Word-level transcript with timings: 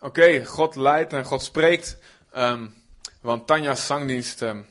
Oké, 0.00 0.44
God 0.44 0.76
leidt 0.76 1.12
en 1.12 1.24
God 1.24 1.42
spreekt. 1.42 1.96
Ehm, 2.32 2.66
want 3.20 3.46
Tanja's 3.46 3.86
zangdienst, 3.86 4.42
ehm, 4.42 4.62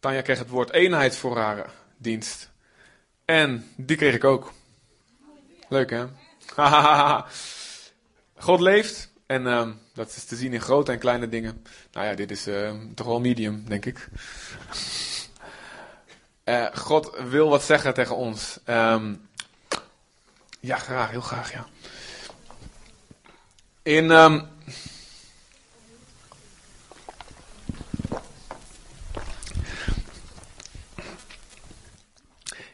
Tanja 0.00 0.20
kreeg 0.20 0.38
het 0.38 0.48
woord 0.48 0.72
eenheid 0.72 1.16
voor 1.16 1.36
haar 1.36 1.58
eh, 1.58 1.68
dienst. 1.96 2.50
En 3.24 3.72
die 3.76 3.96
kreeg 3.96 4.14
ik 4.14 4.24
ook. 4.24 4.52
Leuk 5.68 5.90
hè? 5.90 6.06
God 8.46 8.60
leeft 8.60 9.10
en 9.26 9.46
ehm, 9.46 9.72
dat 9.94 10.08
is 10.08 10.24
te 10.24 10.36
zien 10.36 10.52
in 10.52 10.60
grote 10.60 10.92
en 10.92 10.98
kleine 10.98 11.28
dingen. 11.28 11.64
Nou 11.92 12.06
ja, 12.06 12.14
dit 12.14 12.30
is 12.30 12.48
toch 12.94 13.06
wel 13.06 13.20
medium, 13.20 13.64
denk 13.68 13.84
ik. 13.84 14.08
Eh, 16.44 16.66
God 16.74 17.10
wil 17.28 17.48
wat 17.48 17.62
zeggen 17.62 17.94
tegen 17.94 18.16
ons. 18.16 18.58
Ja, 20.60 20.76
graag, 20.76 21.10
heel 21.10 21.20
graag, 21.20 21.52
ja. 21.52 21.66
In. 23.82 24.10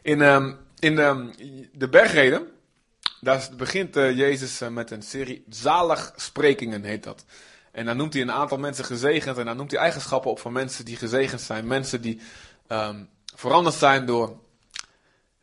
In, 0.02 0.22
ehm, 0.22 0.54
in 0.78 0.96
de, 0.96 1.30
de 1.72 1.88
bergreden, 1.88 2.50
daar 3.20 3.48
begint 3.56 3.96
eh, 3.96 4.16
Jezus 4.16 4.60
eh, 4.60 4.68
met 4.68 4.90
een 4.90 5.02
serie 5.02 5.44
zaligsprekingen, 5.48 6.84
heet 6.84 7.04
dat. 7.04 7.24
En 7.72 7.86
dan 7.86 7.96
noemt 7.96 8.12
hij 8.12 8.22
een 8.22 8.32
aantal 8.32 8.58
mensen 8.58 8.84
gezegend 8.84 9.38
en 9.38 9.44
dan 9.44 9.56
noemt 9.56 9.70
hij 9.70 9.80
eigenschappen 9.80 10.30
op 10.30 10.38
van 10.38 10.52
mensen 10.52 10.84
die 10.84 10.96
gezegend 10.96 11.40
zijn. 11.40 11.66
Mensen 11.66 12.00
die 12.00 12.20
ehm, 12.66 13.04
veranderd 13.34 13.74
zijn 13.74 14.06
door 14.06 14.40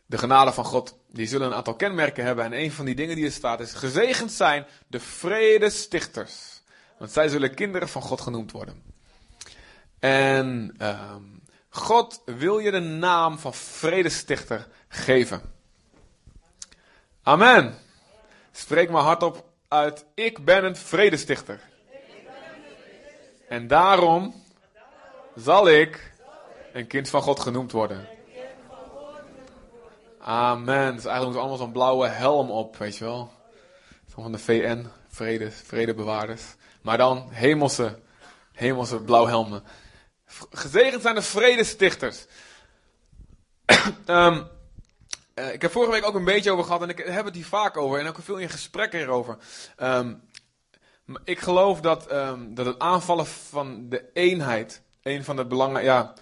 de 0.05 0.17
genade 0.17 0.53
van 0.53 0.65
God. 0.65 0.97
Die 1.11 1.27
zullen 1.27 1.47
een 1.47 1.53
aantal 1.53 1.75
kenmerken 1.75 2.23
hebben. 2.23 2.45
En 2.45 2.53
een 2.53 2.71
van 2.71 2.85
die 2.85 2.95
dingen 2.95 3.15
die 3.15 3.25
er 3.25 3.31
staat 3.31 3.59
is: 3.59 3.73
gezegend 3.73 4.31
zijn 4.31 4.65
de 4.87 4.99
vredestichters. 4.99 6.61
Want 6.97 7.11
zij 7.11 7.27
zullen 7.27 7.55
kinderen 7.55 7.89
van 7.89 8.01
God 8.01 8.21
genoemd 8.21 8.51
worden. 8.51 8.83
En 9.99 10.73
ehm, 10.77 11.23
God 11.69 12.21
wil 12.25 12.59
je 12.59 12.71
de 12.71 12.79
naam 12.79 13.37
van 13.37 13.53
vredestichter 13.53 14.67
geven. 14.87 15.41
Amen. 17.23 17.75
Spreek 18.51 18.89
maar 18.89 19.03
hardop 19.03 19.45
uit: 19.67 20.05
Ik 20.13 20.45
ben 20.45 20.63
een 20.63 20.75
vredestichter. 20.75 21.59
En 23.47 23.67
daarom 23.67 24.43
zal 25.35 25.69
ik 25.69 26.13
een 26.73 26.87
kind 26.87 27.09
van 27.09 27.21
God 27.21 27.39
genoemd 27.39 27.71
worden. 27.71 28.07
Amen. 30.19 30.95
Dus 30.95 31.05
eigenlijk 31.05 31.25
moet 31.25 31.37
allemaal 31.37 31.57
zo'n 31.57 31.71
blauwe 31.71 32.07
helm 32.07 32.51
op, 32.51 32.77
weet 32.77 32.97
je 32.97 33.03
wel. 33.03 33.31
Van 34.07 34.31
de 34.31 34.37
VN, 34.37 34.87
vrede, 35.07 35.51
vredebewaarders. 35.51 36.43
Maar 36.81 36.97
dan 36.97 37.27
hemelse, 37.29 37.99
hemelse 38.53 39.01
blauwhelmen. 39.01 39.63
Gezegend 40.51 41.01
zijn 41.01 41.15
de 41.15 41.21
vredestichters. 41.21 42.25
Ehm, 44.05 44.43
eh, 45.33 45.53
ik 45.53 45.61
heb 45.61 45.71
vorige 45.71 45.91
week 45.91 46.05
ook 46.05 46.15
een 46.15 46.23
beetje 46.23 46.51
over 46.51 46.63
gehad 46.63 46.81
en 46.81 46.89
ik 46.89 46.97
heb 46.97 47.25
het 47.25 47.35
hier 47.35 47.45
vaak 47.45 47.77
over. 47.77 47.99
En 47.99 48.07
ook 48.07 48.17
veel 48.21 48.37
in 48.37 48.49
gesprekken 48.49 48.99
hierover. 48.99 49.37
Ehm, 49.75 50.13
ik 51.23 51.39
geloof 51.39 51.81
dat, 51.81 52.07
ehm, 52.07 52.53
dat 52.53 52.65
het 52.65 52.79
aanvallen 52.79 53.25
van 53.25 53.89
de 53.89 54.09
eenheid, 54.13 54.81
een 55.01 55.23
van 55.23 55.35
de 55.35 55.45
belangen, 55.45 55.83
ja, 55.83 56.13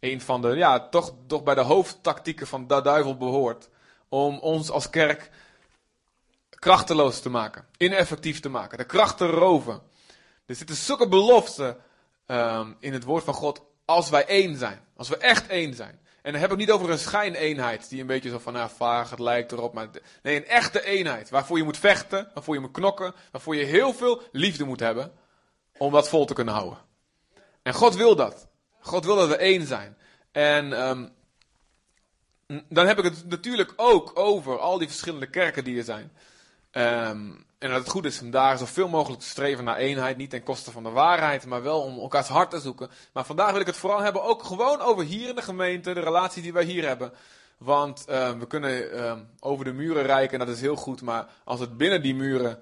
een 0.00 0.20
van 0.20 0.42
de, 0.42 0.48
ja, 0.48 0.88
toch, 0.88 1.14
toch 1.26 1.42
bij 1.42 1.54
de 1.54 1.60
hoofdtactieken 1.60 2.46
van 2.46 2.66
de 2.66 2.82
duivel 2.82 3.16
behoort. 3.16 3.68
Om 4.08 4.38
ons 4.38 4.70
als 4.70 4.90
kerk 4.90 5.30
krachteloos 6.48 7.20
te 7.20 7.28
maken, 7.28 7.66
ineffectief 7.76 8.40
te 8.40 8.48
maken, 8.48 8.78
de 8.78 8.84
kracht 8.84 9.16
te 9.16 9.26
roven. 9.26 9.82
Er 10.46 10.54
zitten 10.54 10.76
zulke 10.76 11.08
beloften 11.08 11.76
ehm, 12.32 12.72
in 12.78 12.92
het 12.92 13.04
woord 13.04 13.24
van 13.24 13.34
God 13.34 13.62
als 13.84 14.10
wij 14.10 14.26
één 14.26 14.56
zijn. 14.56 14.80
Als 14.96 15.08
we 15.08 15.16
echt 15.16 15.46
één 15.46 15.74
zijn. 15.74 16.00
En 16.22 16.32
dan 16.32 16.40
heb 16.40 16.52
ik 16.52 16.56
niet 16.56 16.70
over 16.70 16.90
een 16.90 16.98
schijneenheid 16.98 17.88
die 17.88 18.00
een 18.00 18.06
beetje 18.06 18.30
zo 18.30 18.38
van, 18.38 18.52
nou, 18.52 18.70
vaag, 18.76 19.10
het 19.10 19.18
lijkt 19.18 19.52
erop. 19.52 19.74
Maar 19.74 19.88
nee, 20.22 20.36
een 20.36 20.46
echte 20.46 20.84
eenheid. 20.84 21.30
Waarvoor 21.30 21.56
je 21.56 21.64
moet 21.64 21.78
vechten, 21.78 22.30
waarvoor 22.34 22.54
je 22.54 22.60
moet 22.60 22.70
knokken, 22.70 23.14
waarvoor 23.30 23.56
je 23.56 23.64
heel 23.64 23.92
veel 23.92 24.22
liefde 24.32 24.64
moet 24.64 24.80
hebben 24.80 25.12
om 25.78 25.92
dat 25.92 26.08
vol 26.08 26.24
te 26.24 26.34
kunnen 26.34 26.54
houden. 26.54 26.78
En 27.62 27.74
God 27.74 27.94
wil 27.94 28.16
dat. 28.16 28.48
God 28.80 29.04
wil 29.04 29.16
dat 29.16 29.28
we 29.28 29.36
één 29.36 29.66
zijn. 29.66 29.96
En 30.32 30.72
ehm, 30.72 31.08
dan 32.68 32.86
heb 32.86 32.98
ik 32.98 33.04
het 33.04 33.28
natuurlijk 33.28 33.72
ook 33.76 34.18
over 34.18 34.58
al 34.58 34.78
die 34.78 34.88
verschillende 34.88 35.30
kerken 35.30 35.64
die 35.64 35.78
er 35.78 35.84
zijn. 35.84 36.12
Ehm, 36.72 37.30
en 37.58 37.70
dat 37.70 37.78
het 37.78 37.88
goed 37.88 38.04
is 38.04 38.20
om 38.20 38.30
daar 38.30 38.58
zoveel 38.58 38.88
mogelijk 38.88 39.20
te 39.20 39.28
streven 39.28 39.64
naar 39.64 39.76
eenheid. 39.76 40.16
Niet 40.16 40.30
ten 40.30 40.42
koste 40.42 40.70
van 40.70 40.82
de 40.82 40.90
waarheid, 40.90 41.46
maar 41.46 41.62
wel 41.62 41.80
om 41.80 41.98
elkaars 41.98 42.28
hart 42.28 42.50
te 42.50 42.60
zoeken. 42.60 42.90
Maar 43.12 43.24
vandaag 43.24 43.50
wil 43.50 43.60
ik 43.60 43.66
het 43.66 43.76
vooral 43.76 44.00
hebben 44.00 44.22
ook 44.22 44.42
gewoon 44.42 44.80
over 44.80 45.04
hier 45.04 45.28
in 45.28 45.34
de 45.34 45.42
gemeente, 45.42 45.94
de 45.94 46.00
relatie 46.00 46.42
die 46.42 46.52
wij 46.52 46.64
hier 46.64 46.86
hebben. 46.86 47.12
Want 47.58 48.04
ehm, 48.04 48.38
we 48.38 48.46
kunnen 48.46 48.92
ehm, 48.92 49.20
over 49.40 49.64
de 49.64 49.72
muren 49.72 50.02
reiken 50.02 50.40
en 50.40 50.46
dat 50.46 50.54
is 50.54 50.60
heel 50.60 50.76
goed. 50.76 51.02
Maar 51.02 51.26
als 51.44 51.60
het 51.60 51.76
binnen 51.76 52.02
die 52.02 52.14
muren 52.14 52.58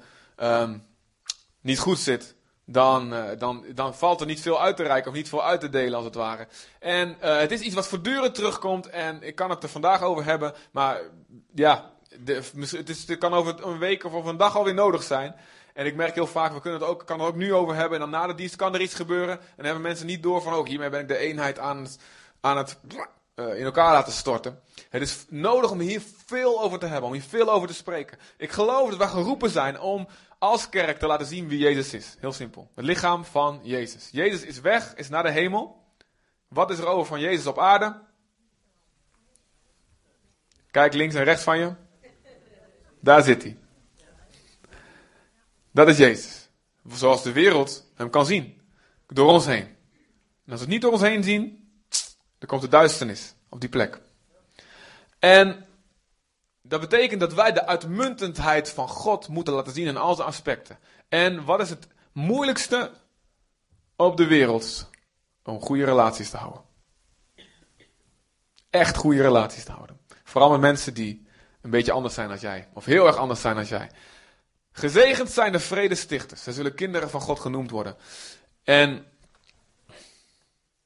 niet 1.61 1.79
goed 1.79 1.99
zit, 1.99 2.35
dan, 2.73 3.15
eh, 3.15 3.39
dan, 3.39 3.65
dan 3.75 3.95
valt 3.95 4.21
er 4.21 4.27
niet 4.27 4.41
veel 4.41 4.61
uit 4.61 4.77
te 4.77 4.83
reiken 4.83 5.11
of 5.11 5.17
niet 5.17 5.29
veel 5.29 5.45
uit 5.45 5.61
te 5.61 5.69
delen 5.69 5.95
als 5.95 6.05
het 6.05 6.15
ware. 6.15 6.47
En 6.79 7.17
eh, 7.21 7.39
het 7.39 7.51
is 7.51 7.61
iets 7.61 7.75
wat 7.75 7.89
voortdurend 7.89 8.35
terugkomt 8.35 8.87
en 8.87 9.23
ik 9.23 9.35
kan 9.35 9.51
het 9.51 9.63
er 9.63 9.69
vandaag 9.69 10.03
over 10.03 10.25
hebben. 10.25 10.55
Maar 10.71 11.01
ja, 11.55 11.91
het, 12.25 12.89
het 12.89 13.19
kan 13.19 13.35
over 13.35 13.67
een 13.67 13.79
week 13.79 14.05
of 14.05 14.13
over 14.13 14.31
een 14.31 14.37
dag 14.37 14.57
alweer 14.57 14.75
nodig 14.75 15.03
zijn. 15.03 15.35
En 15.75 15.87
ik 15.87 15.95
merk 15.95 16.15
heel 16.15 16.27
vaak, 16.27 16.53
we 16.53 16.61
kunnen 16.61 16.81
het 16.81 16.89
ook, 16.89 17.07
kan 17.07 17.21
er 17.21 17.27
ook 17.27 17.37
nu 17.37 17.55
over 17.55 17.75
hebben. 17.75 18.01
En 18.01 18.11
dan 18.11 18.21
na 18.21 18.27
de 18.27 18.35
dienst 18.35 18.57
kan 18.57 18.75
er 18.75 18.81
iets 18.81 18.95
gebeuren. 18.95 19.41
En 19.41 19.47
dan 19.57 19.65
hebben 19.65 19.83
mensen 19.83 20.07
niet 20.07 20.23
door 20.23 20.43
van, 20.43 20.53
ook 20.53 20.69
hiermee 20.69 20.89
ben 20.91 21.01
ik 21.01 21.09
de 21.09 21.17
eenheid 21.17 21.59
aan 21.59 21.83
het, 21.83 21.99
aan 22.41 22.57
het 22.57 22.79
uh, 23.35 23.59
in 23.59 23.65
elkaar 23.65 23.93
laten 23.93 24.13
storten. 24.13 24.61
Het 24.89 25.03
is 25.03 25.25
nodig 25.29 25.71
om 25.71 25.81
hier 25.81 26.03
veel 26.27 26.63
over 26.63 26.79
te 26.79 26.87
hebben, 26.87 27.07
om 27.07 27.13
hier 27.13 27.23
veel 27.23 27.51
over 27.51 27.69
te 27.69 27.75
spreken. 27.75 28.19
Ik 28.37 28.51
geloof 28.51 28.89
dat 28.89 28.99
wij 28.99 29.09
geroepen 29.09 29.51
zijn 29.51 29.81
om 29.81 30.09
als 30.39 30.69
kerk 30.69 30.99
te 30.99 31.07
laten 31.07 31.27
zien 31.27 31.49
wie 31.49 31.59
Jezus 31.59 31.95
is. 31.95 32.17
Heel 32.19 32.33
simpel. 32.33 32.71
Het 32.75 32.85
lichaam 32.85 33.25
van 33.25 33.61
Jezus. 33.63 34.09
Jezus 34.13 34.43
is 34.43 34.61
weg, 34.61 34.95
is 34.95 35.09
naar 35.09 35.23
de 35.23 35.31
hemel. 35.31 35.85
Wat 36.49 36.71
is 36.71 36.79
er 36.79 36.87
over 36.87 37.07
van 37.07 37.21
Jezus 37.21 37.47
op 37.47 37.59
aarde? 37.59 38.01
Kijk 40.71 40.95
links 40.95 41.15
en 41.15 41.25
rechts 41.25 41.43
van 41.43 41.59
je. 41.59 41.75
Daar 43.01 43.23
zit 43.23 43.43
hij. 43.43 43.57
Dat 45.71 45.89
is 45.89 45.97
Jezus. 45.97 46.49
Zoals 46.89 47.23
de 47.23 47.33
wereld 47.33 47.91
hem 47.95 48.11
kan 48.11 48.27
zien. 48.27 48.61
Door 49.07 49.31
ons 49.31 49.47
heen. 49.47 49.65
En 50.45 50.57
als 50.57 50.61
we 50.61 50.67
het 50.67 50.69
niet 50.69 50.83
door 50.83 50.93
ons 50.93 51.03
heen 51.03 51.23
zien, 51.23 51.71
dan 52.39 52.49
komt 52.49 52.61
de 52.61 52.69
duisternis 52.69 53.35
op 53.49 53.61
die 53.61 53.69
plek. 53.69 54.01
En 55.19 55.67
dat 56.63 56.81
betekent 56.81 57.21
dat 57.21 57.35
wij 57.35 57.53
de 57.53 57.67
uitmuntendheid 57.67 58.71
van 58.71 58.89
God 58.89 59.29
moeten 59.29 59.55
laten 59.55 59.73
zien 59.73 59.87
in 59.87 59.97
al 59.97 60.15
zijn 60.15 60.29
aspecten. 60.29 60.79
En 61.09 61.45
wat 61.45 61.61
is 61.61 61.71
het 61.71 61.89
moeilijkste 62.13 62.91
op 63.97 64.17
de 64.17 64.27
wereld? 64.27 64.91
Om 65.45 65.61
goede 65.61 65.85
relaties 65.85 66.31
te 66.31 66.37
houden. 66.37 66.63
Echt 68.71 68.97
goede 68.97 69.23
relaties 69.23 69.65
te 69.65 69.73
houden. 69.73 70.01
Vooral 70.25 70.51
met 70.51 70.61
mensen 70.61 70.95
die 70.95 71.27
een 71.63 71.71
beetje 71.71 71.93
anders 71.93 72.15
zijn 72.15 72.29
dan 72.29 72.39
jij. 72.39 72.69
Of 72.73 72.85
heel 72.85 73.07
erg 73.07 73.17
anders 73.17 73.41
zijn 73.41 73.55
dan 73.55 73.65
jij. 73.65 73.91
Gezegend 74.73 75.31
zijn 75.31 75.53
de 75.53 75.61
vredestichters. 75.61 76.43
Zij 76.43 76.53
zullen 76.53 76.75
kinderen 76.75 77.11
van 77.11 77.21
God 77.21 77.41
genoemd 77.41 77.71
worden. 77.71 77.97
En 78.65 79.07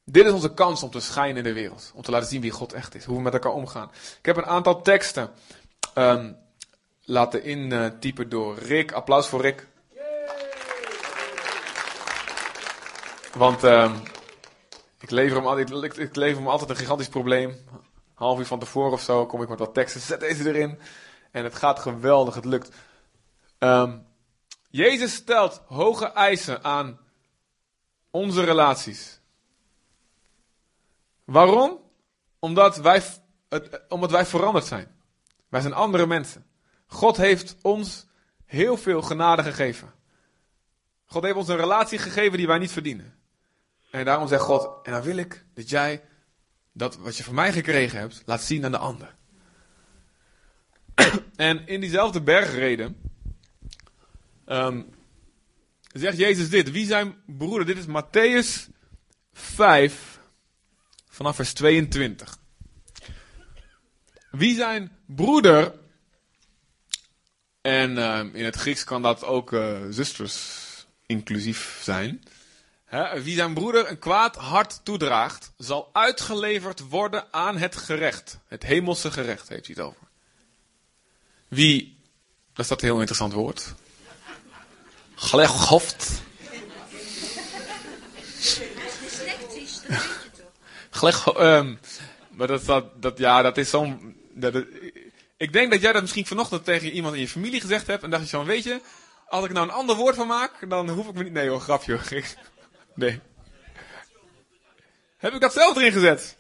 dit 0.05 0.27
is 0.27 0.33
onze 0.33 0.55
kans 0.55 0.83
om 0.83 0.91
te 0.91 1.01
schijnen 1.01 1.37
in 1.37 1.43
de 1.43 1.53
wereld. 1.53 1.93
Om 1.95 2.03
te 2.03 2.11
laten 2.11 2.29
zien 2.29 2.41
wie 2.41 2.51
God 2.51 2.73
echt 2.73 2.95
is. 2.95 3.05
Hoe 3.05 3.17
we 3.17 3.23
met 3.23 3.33
elkaar 3.33 3.53
omgaan. 3.53 3.91
Ik 4.19 4.27
heb 4.27 4.37
een 4.37 4.47
aantal 4.47 4.83
teksten 4.83 5.31
um, 5.95 6.37
laten 7.03 7.43
intypen 7.43 8.29
door 8.29 8.59
Rick. 8.59 8.93
Applaus 8.93 9.27
voor 9.27 9.41
Rick. 9.41 9.67
Want 13.35 13.63
um, 13.63 14.03
ik, 15.01 15.11
lever 15.11 15.37
hem 15.37 15.47
altijd, 15.47 15.71
ik, 15.71 15.97
ik 15.97 16.17
lever 16.17 16.37
hem 16.37 16.49
altijd 16.49 16.71
een 16.71 16.77
gigantisch 16.77 17.09
probleem 17.09 17.57
half 18.15 18.39
uur 18.39 18.47
van 18.47 18.59
tevoren 18.59 18.93
of 18.93 19.01
zo, 19.01 19.27
kom 19.27 19.43
ik 19.43 19.49
met 19.49 19.59
wat 19.59 19.75
teksten, 19.75 20.01
zet 20.01 20.21
deze 20.21 20.49
erin. 20.49 20.79
En 21.31 21.45
het 21.45 21.55
gaat 21.55 21.79
geweldig, 21.79 22.35
het 22.35 22.45
lukt. 22.45 22.77
Um, 23.59 24.07
Jezus 24.71 25.15
stelt 25.15 25.63
hoge 25.67 26.07
eisen 26.07 26.65
aan 26.65 27.01
onze 28.11 28.45
relaties. 28.45 29.21
Waarom? 31.25 31.81
Omdat 32.39 32.77
wij, 32.77 33.03
het, 33.49 33.81
omdat 33.89 34.11
wij 34.11 34.27
veranderd 34.27 34.65
zijn. 34.65 34.97
Wij 35.49 35.61
zijn 35.61 35.73
andere 35.73 36.07
mensen. 36.07 36.47
God 36.87 37.17
heeft 37.17 37.57
ons 37.63 38.07
heel 38.45 38.77
veel 38.77 39.03
genade 39.03 39.43
gegeven. 39.43 39.93
God 41.05 41.23
heeft 41.23 41.37
ons 41.37 41.49
een 41.49 41.57
relatie 41.57 41.99
gegeven 41.99 42.39
die 42.39 42.47
wij 42.47 42.59
niet 42.59 42.73
verdienen. 42.73 43.19
En 43.91 44.05
daarom 44.05 44.29
zegt 44.29 44.43
God, 44.43 44.87
en 44.87 44.93
dan 44.93 45.03
wil 45.03 45.17
ik 45.17 45.47
dat 45.55 45.69
jij 45.69 46.05
dat 46.75 46.97
wat 46.97 47.17
je 47.17 47.25
van 47.25 47.35
mij 47.35 47.53
gekregen 47.53 47.99
hebt, 47.99 48.23
laat 48.27 48.43
zien 48.43 48.65
aan 48.65 48.71
de 48.71 48.79
ander. 48.79 49.15
en 51.37 51.67
in 51.67 51.81
diezelfde 51.81 52.23
bergreden 52.23 52.97
um, 54.47 54.87
zegt 55.93 56.17
Jezus 56.17 56.51
dit. 56.51 56.71
Wie 56.71 56.87
zijn 56.87 57.15
broeder? 57.27 57.67
Dit 57.67 57.79
is 57.79 57.87
Matthäus 57.87 58.69
5, 59.33 60.21
vanaf 61.09 61.37
vers 61.37 61.53
22. 61.53 62.39
Wie 64.31 64.55
zijn 64.55 64.93
broeder, 65.07 65.75
en 67.61 67.91
uh, 67.91 68.21
in 68.33 68.45
het 68.45 68.57
Grieks 68.57 68.85
kan 68.85 69.03
dat 69.03 69.25
ook 69.25 69.53
uh, 69.53 69.79
zusters 69.91 70.63
inclusief 71.07 71.81
zijn. 71.83 72.23
Wie 73.23 73.35
zijn 73.35 73.55
broeder 73.55 73.91
een 73.91 73.99
kwaad 73.99 74.37
hart 74.37 74.81
toedraagt, 74.83 75.53
zal 75.57 75.91
uitgeleverd 75.93 76.81
worden 76.81 77.25
aan 77.31 77.57
het 77.57 77.77
gerecht. 77.77 78.39
Het 78.47 78.63
hemelse 78.63 79.11
gerecht 79.11 79.49
heeft 79.49 79.67
hij 79.67 79.75
het 79.77 79.85
over. 79.85 80.07
Wie, 81.49 81.99
dat 82.53 82.65
is 82.65 82.69
dat 82.69 82.83
een 82.83 82.89
heel 82.89 82.99
interessant 82.99 83.33
woord. 83.33 83.75
Glechoft. 85.15 86.23
Glech, 90.91 91.37
um, 91.39 91.79
maar 92.31 92.47
dat, 92.47 92.65
dat, 92.65 93.03
dat, 93.03 93.19
ja, 93.19 93.43
dat 93.43 93.57
is 93.57 93.71
zo'n. 93.71 94.17
Ik 95.37 95.53
denk 95.53 95.71
dat 95.71 95.81
jij 95.81 95.93
dat 95.93 96.03
misschien 96.03 96.27
vanochtend 96.27 96.65
tegen 96.65 96.91
iemand 96.91 97.15
in 97.15 97.21
je 97.21 97.29
familie 97.29 97.61
gezegd 97.61 97.87
hebt. 97.87 98.03
En 98.03 98.11
dacht 98.11 98.23
je 98.23 98.29
zo, 98.29 98.45
weet 98.45 98.65
je, 98.65 98.81
als 99.29 99.45
ik 99.45 99.53
nou 99.53 99.67
een 99.67 99.75
ander 99.75 99.97
woord 99.97 100.15
van 100.15 100.27
maak, 100.27 100.71
dan 100.71 100.89
hoef 100.89 101.09
ik 101.09 101.15
me 101.15 101.23
niet. 101.23 101.33
Nee 101.33 101.49
hoor, 101.49 101.61
grapje. 101.61 101.99
Nee. 102.95 103.21
Heb 105.17 105.33
ik 105.33 105.41
dat 105.41 105.53
zelf 105.53 105.77
erin 105.77 105.93
gezet? 105.93 106.37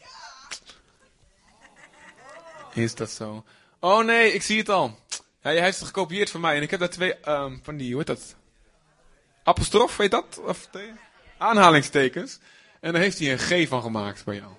Is 2.74 2.94
dat 2.94 3.10
zo? 3.10 3.44
Oh 3.80 4.04
nee, 4.04 4.32
ik 4.32 4.42
zie 4.42 4.58
het 4.58 4.68
al. 4.68 4.98
Ja, 5.42 5.50
hij 5.50 5.62
heeft 5.62 5.78
het 5.78 5.86
gekopieerd 5.86 6.30
van 6.30 6.40
mij. 6.40 6.56
En 6.56 6.62
ik 6.62 6.70
heb 6.70 6.80
daar 6.80 6.88
twee 6.88 7.28
um, 7.28 7.60
van 7.62 7.76
die, 7.76 7.88
hoe 7.88 7.98
heet 7.98 8.06
dat? 8.06 8.36
Apostrof, 9.42 9.96
weet 9.96 10.10
dat? 10.10 10.40
Of 10.44 10.68
aanhalingstekens. 11.38 12.38
En 12.80 12.92
daar 12.92 13.02
heeft 13.02 13.18
hij 13.18 13.32
een 13.32 13.38
G 13.38 13.68
van 13.68 13.82
gemaakt 13.82 14.24
bij 14.24 14.34
jou. 14.34 14.52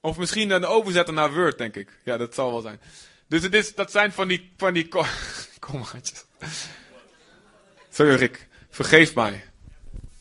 Of 0.00 0.16
misschien 0.16 0.50
een 0.50 0.64
overzetten 0.64 1.14
naar 1.14 1.34
Word, 1.34 1.58
denk 1.58 1.76
ik. 1.76 1.98
Ja, 2.04 2.16
dat 2.16 2.34
zal 2.34 2.50
wel 2.50 2.60
zijn. 2.60 2.80
Dus 3.28 3.42
het 3.42 3.54
is, 3.54 3.74
dat 3.74 3.90
zijn 3.90 4.12
van 4.12 4.28
die, 4.28 4.52
van 4.56 4.72
die 4.72 4.88
kommaatjes. 5.58 6.24
Sorry 7.90 8.14
Rick, 8.14 8.48
vergeef 8.70 9.14
mij. 9.14 9.44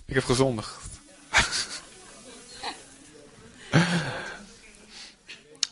Ik 0.06 0.16
heb 0.16 0.24
gezondigd. 0.24 0.78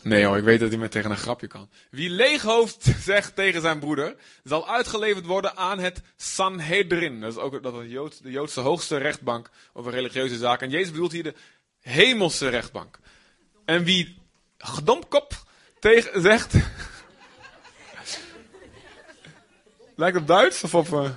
Nee 0.04 0.24
hoor, 0.24 0.36
ik 0.36 0.44
weet 0.44 0.60
dat 0.60 0.68
hij 0.68 0.78
met 0.78 0.90
tegen 0.90 1.10
een 1.10 1.16
grapje 1.16 1.46
kan. 1.46 1.68
Wie 1.90 2.10
leeghoofd 2.10 2.92
zegt 3.10 3.34
tegen 3.34 3.60
zijn 3.60 3.78
broeder, 3.78 4.16
zal 4.42 4.68
uitgeleverd 4.68 5.26
worden 5.26 5.56
aan 5.56 5.78
het 5.78 6.00
Sanhedrin. 6.16 7.20
Dat 7.20 7.32
is 7.32 7.38
ook 7.38 7.62
dat 7.62 7.74
Jood, 7.86 8.22
de 8.22 8.30
Joodse 8.30 8.60
hoogste 8.60 8.96
rechtbank 8.96 9.50
over 9.72 9.92
religieuze 9.92 10.36
zaken. 10.36 10.66
En 10.66 10.72
Jezus 10.72 10.90
bedoelt 10.90 11.12
hier 11.12 11.22
de 11.22 11.34
hemelse 11.80 12.48
rechtbank. 12.48 12.98
En 13.64 13.84
wie 13.84 14.18
gedomkop 14.58 15.42
tegen 15.80 16.22
zegt... 16.22 16.54
Lijkt 19.96 20.16
op 20.16 20.26
Duits 20.26 20.64
of 20.64 20.74
op 20.74 20.88
uh, 20.88 21.10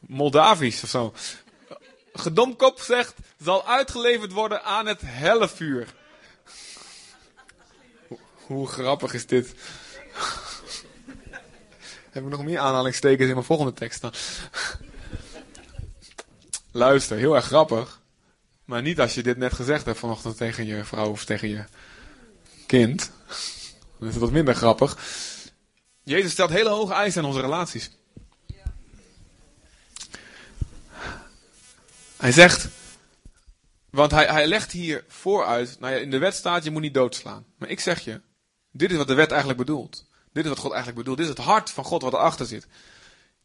Moldavisch 0.00 0.82
of 0.82 0.88
zo. 0.88 1.14
Gedomkop 2.18 2.80
zegt, 2.80 3.14
zal 3.42 3.66
uitgeleverd 3.66 4.32
worden 4.32 4.62
aan 4.62 4.86
het 4.86 5.00
hellevuur. 5.04 5.94
Hoe 8.34 8.66
grappig 8.66 9.14
is 9.14 9.26
dit? 9.26 9.54
Heb 12.10 12.22
ik 12.22 12.28
nog 12.28 12.44
meer 12.44 12.58
aanhalingstekens 12.58 13.28
in 13.28 13.34
mijn 13.34 13.46
volgende 13.46 13.72
tekst 13.72 14.00
dan? 14.00 14.12
Luister, 16.70 17.16
heel 17.16 17.34
erg 17.34 17.44
grappig. 17.44 18.00
Maar 18.64 18.82
niet 18.82 19.00
als 19.00 19.14
je 19.14 19.22
dit 19.22 19.36
net 19.36 19.52
gezegd 19.52 19.84
hebt 19.84 19.98
vanochtend 19.98 20.36
tegen 20.36 20.66
je 20.66 20.84
vrouw 20.84 21.10
of 21.10 21.24
tegen 21.24 21.48
je 21.48 21.64
kind. 22.66 23.10
Dan 23.98 24.08
is 24.08 24.14
het 24.14 24.22
wat 24.22 24.32
minder 24.32 24.54
grappig. 24.54 24.98
Jezus 26.02 26.32
stelt 26.32 26.50
hele 26.50 26.68
hoge 26.68 26.92
eisen 26.92 27.22
aan 27.22 27.28
onze 27.28 27.40
relaties. 27.40 27.90
Hij 32.18 32.32
zegt, 32.32 32.68
want 33.90 34.10
hij, 34.10 34.26
hij 34.26 34.46
legt 34.46 34.72
hier 34.72 35.04
vooruit, 35.08 35.76
nou 35.80 35.94
ja, 35.94 36.00
in 36.00 36.10
de 36.10 36.18
wet 36.18 36.34
staat 36.34 36.64
je 36.64 36.70
moet 36.70 36.82
niet 36.82 36.94
doodslaan. 36.94 37.46
Maar 37.58 37.68
ik 37.68 37.80
zeg 37.80 38.00
je, 38.00 38.20
dit 38.70 38.90
is 38.90 38.96
wat 38.96 39.06
de 39.06 39.14
wet 39.14 39.30
eigenlijk 39.30 39.60
bedoelt. 39.60 40.04
Dit 40.32 40.44
is 40.44 40.48
wat 40.48 40.58
God 40.58 40.72
eigenlijk 40.72 40.98
bedoelt. 40.98 41.18
Dit 41.18 41.26
is 41.26 41.36
het 41.36 41.44
hart 41.44 41.70
van 41.70 41.84
God 41.84 42.02
wat 42.02 42.12
erachter 42.12 42.46
zit. 42.46 42.66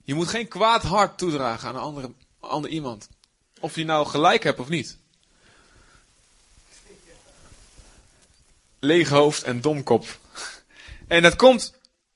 Je 0.03 0.13
moet 0.13 0.27
geen 0.27 0.47
kwaad 0.47 0.83
hart 0.83 1.17
toedragen 1.17 1.69
aan 1.69 1.75
een 1.75 1.81
andere, 1.81 2.11
ander 2.39 2.71
iemand. 2.71 3.09
Of 3.59 3.75
je 3.75 3.85
nou 3.85 4.07
gelijk 4.07 4.43
hebt 4.43 4.59
of 4.59 4.69
niet. 4.69 4.97
Leeg 8.79 9.09
hoofd 9.09 9.43
en 9.43 9.61
domkop. 9.61 10.19
En 11.07 11.21
dat 11.21 11.35
komt, 11.35 11.73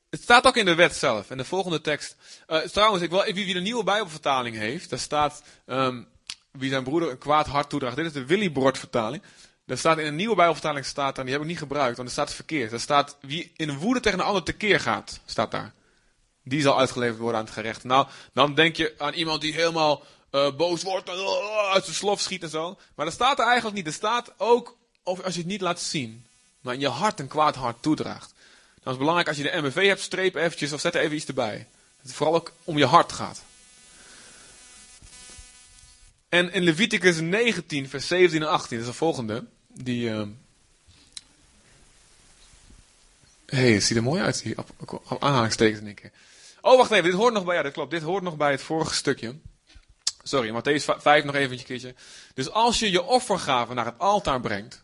het 0.09 0.21
staat 0.21 0.45
ook 0.45 0.57
in 0.57 0.65
de 0.65 0.75
wet 0.75 0.95
zelf. 0.95 1.29
En 1.29 1.37
de 1.37 1.45
volgende 1.45 1.81
tekst. 1.81 2.15
Uh, 2.47 2.59
trouwens, 2.59 3.03
ik 3.03 3.09
wil, 3.09 3.23
wie, 3.23 3.55
een 3.55 3.63
nieuwe 3.63 3.83
Bijbelvertaling 3.83 4.55
heeft, 4.55 4.89
daar 4.89 4.99
staat 4.99 5.41
um, 5.65 6.07
wie 6.57 6.69
zijn 6.69 6.83
broeder 6.83 7.09
een 7.09 7.17
kwaad 7.17 7.47
hart 7.47 7.69
toedraagt. 7.69 7.95
Dit 7.95 8.05
is 8.05 8.13
de 8.13 8.25
Willibrord 8.25 8.77
vertaling. 8.77 9.23
Er 9.65 9.77
staat 9.77 9.97
in 9.97 10.05
een 10.05 10.15
nieuwe 10.15 10.35
Bijbelvertaling, 10.35 10.85
staat 10.85 11.15
daar, 11.15 11.23
die 11.25 11.33
heb 11.33 11.43
ik 11.43 11.49
niet 11.49 11.57
gebruikt, 11.57 11.97
want 11.97 12.07
er 12.07 12.13
staat 12.13 12.33
verkeerd. 12.33 12.71
Er 12.71 12.79
staat, 12.79 13.17
wie 13.21 13.51
in 13.55 13.77
woede 13.77 13.99
tegen 13.99 14.19
een 14.19 14.25
ander 14.25 14.43
tekeer 14.43 14.79
gaat, 14.79 15.19
staat 15.25 15.51
daar. 15.51 15.73
Die 16.43 16.61
zal 16.61 16.79
uitgeleverd 16.79 17.19
worden 17.19 17.39
aan 17.39 17.45
het 17.45 17.53
gerecht. 17.53 17.83
Nou, 17.83 18.07
dan 18.33 18.55
denk 18.55 18.75
je 18.75 18.93
aan 18.97 19.13
iemand 19.13 19.41
die 19.41 19.53
helemaal 19.53 20.03
uh, 20.31 20.55
boos 20.55 20.83
wordt 20.83 21.09
en 21.09 21.15
uh, 21.15 21.71
uit 21.71 21.83
zijn 21.83 21.95
slof 21.95 22.21
schiet 22.21 22.43
en 22.43 22.49
zo. 22.49 22.77
Maar 22.95 23.05
dat 23.05 23.13
staat 23.13 23.39
er 23.39 23.45
eigenlijk 23.45 23.75
niet. 23.75 23.87
Er 23.87 23.93
staat 23.93 24.33
ook, 24.37 24.77
of 25.03 25.21
als 25.21 25.33
je 25.33 25.39
het 25.39 25.49
niet 25.49 25.61
laat 25.61 25.79
zien, 25.79 26.25
maar 26.61 26.73
in 26.73 26.79
je 26.79 26.87
hart 26.87 27.19
een 27.19 27.27
kwaad 27.27 27.55
hart 27.55 27.81
toedraagt. 27.81 28.33
Dan 28.73 28.83
is 28.83 28.89
het 28.91 28.97
belangrijk 28.97 29.27
als 29.27 29.37
je 29.37 29.43
de 29.43 29.61
MV 29.61 29.87
hebt, 29.87 30.01
streep 30.01 30.35
eventjes 30.35 30.73
of 30.73 30.79
zet 30.79 30.95
er 30.95 31.01
even 31.01 31.15
iets 31.15 31.25
erbij. 31.25 31.57
Dat 31.97 32.05
het 32.05 32.13
vooral 32.13 32.35
ook 32.35 32.51
om 32.63 32.77
je 32.77 32.85
hart 32.85 33.11
gaat. 33.11 33.41
En 36.29 36.51
in 36.51 36.63
Leviticus 36.63 37.19
19, 37.19 37.89
vers 37.89 38.07
17 38.07 38.41
en 38.41 38.49
18, 38.49 38.77
dat 38.77 38.87
is 38.87 38.91
de 38.91 38.97
volgende. 38.97 39.45
Die. 39.67 40.09
Uh... 40.09 40.27
hey, 43.45 43.71
het 43.71 43.83
ziet 43.83 43.97
er 43.97 44.03
mooi 44.03 44.21
uit, 44.21 44.43
die 44.43 44.55
aanhalingstekens 45.19 45.79
in 45.79 45.85
één 45.85 45.95
keer. 45.95 46.11
Oh, 46.61 46.77
wacht 46.77 46.91
even, 46.91 47.03
dit 47.03 47.13
hoort 47.13 47.33
nog 47.33 47.45
bij, 47.45 47.55
ja, 47.55 47.61
dat 47.61 47.73
klopt, 47.73 47.91
dit 47.91 48.01
hoort 48.01 48.23
nog 48.23 48.37
bij 48.37 48.51
het 48.51 48.61
vorige 48.61 48.93
stukje. 48.93 49.35
Sorry, 50.23 50.49
Matthäus 50.49 50.83
5 50.97 51.23
nog 51.23 51.35
even 51.35 51.57
een 51.57 51.63
keertje. 51.63 51.95
Dus 52.33 52.49
als 52.49 52.79
je 52.79 52.91
je 52.91 53.03
offergave 53.03 53.73
naar 53.73 53.85
het 53.85 53.99
altaar 53.99 54.41
brengt, 54.41 54.83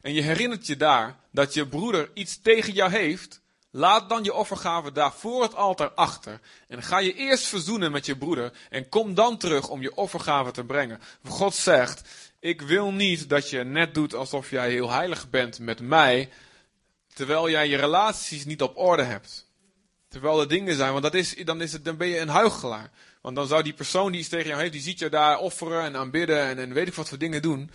en 0.00 0.12
je 0.12 0.22
herinnert 0.22 0.66
je 0.66 0.76
daar 0.76 1.16
dat 1.30 1.54
je 1.54 1.68
broeder 1.68 2.10
iets 2.14 2.40
tegen 2.40 2.72
jou 2.72 2.90
heeft, 2.90 3.41
Laat 3.74 4.08
dan 4.08 4.24
je 4.24 4.34
offergave 4.34 4.92
daar 4.92 5.12
voor 5.12 5.42
het 5.42 5.54
altaar 5.54 5.90
achter. 5.90 6.40
En 6.68 6.82
ga 6.82 6.98
je 6.98 7.14
eerst 7.14 7.44
verzoenen 7.44 7.92
met 7.92 8.06
je 8.06 8.16
broeder. 8.16 8.52
En 8.70 8.88
kom 8.88 9.14
dan 9.14 9.36
terug 9.38 9.68
om 9.68 9.82
je 9.82 9.94
offergave 9.94 10.50
te 10.50 10.64
brengen. 10.64 11.00
God 11.28 11.54
zegt: 11.54 12.08
Ik 12.40 12.62
wil 12.62 12.92
niet 12.92 13.28
dat 13.28 13.50
je 13.50 13.64
net 13.64 13.94
doet 13.94 14.14
alsof 14.14 14.50
jij 14.50 14.70
heel 14.70 14.90
heilig 14.90 15.30
bent 15.30 15.58
met 15.58 15.80
mij. 15.80 16.30
Terwijl 17.14 17.50
jij 17.50 17.68
je 17.68 17.76
relaties 17.76 18.44
niet 18.44 18.62
op 18.62 18.76
orde 18.76 19.02
hebt. 19.02 19.50
Terwijl 20.08 20.40
er 20.40 20.48
dingen 20.48 20.74
zijn, 20.74 20.90
want 20.90 21.02
dat 21.02 21.14
is, 21.14 21.34
dan, 21.34 21.60
is 21.60 21.72
het, 21.72 21.84
dan 21.84 21.96
ben 21.96 22.08
je 22.08 22.18
een 22.18 22.28
huichelaar. 22.28 22.90
Want 23.20 23.36
dan 23.36 23.46
zou 23.46 23.62
die 23.62 23.72
persoon 23.72 24.12
die 24.12 24.20
iets 24.20 24.28
tegen 24.28 24.48
jou 24.48 24.60
heeft, 24.60 24.72
die 24.72 24.82
ziet 24.82 24.98
je 24.98 25.08
daar 25.08 25.38
offeren 25.38 25.82
en 25.82 25.96
aanbidden 25.96 26.40
en, 26.40 26.58
en 26.58 26.72
weet 26.72 26.88
ik 26.88 26.94
wat 26.94 27.08
voor 27.08 27.18
dingen 27.18 27.42
doen. 27.42 27.70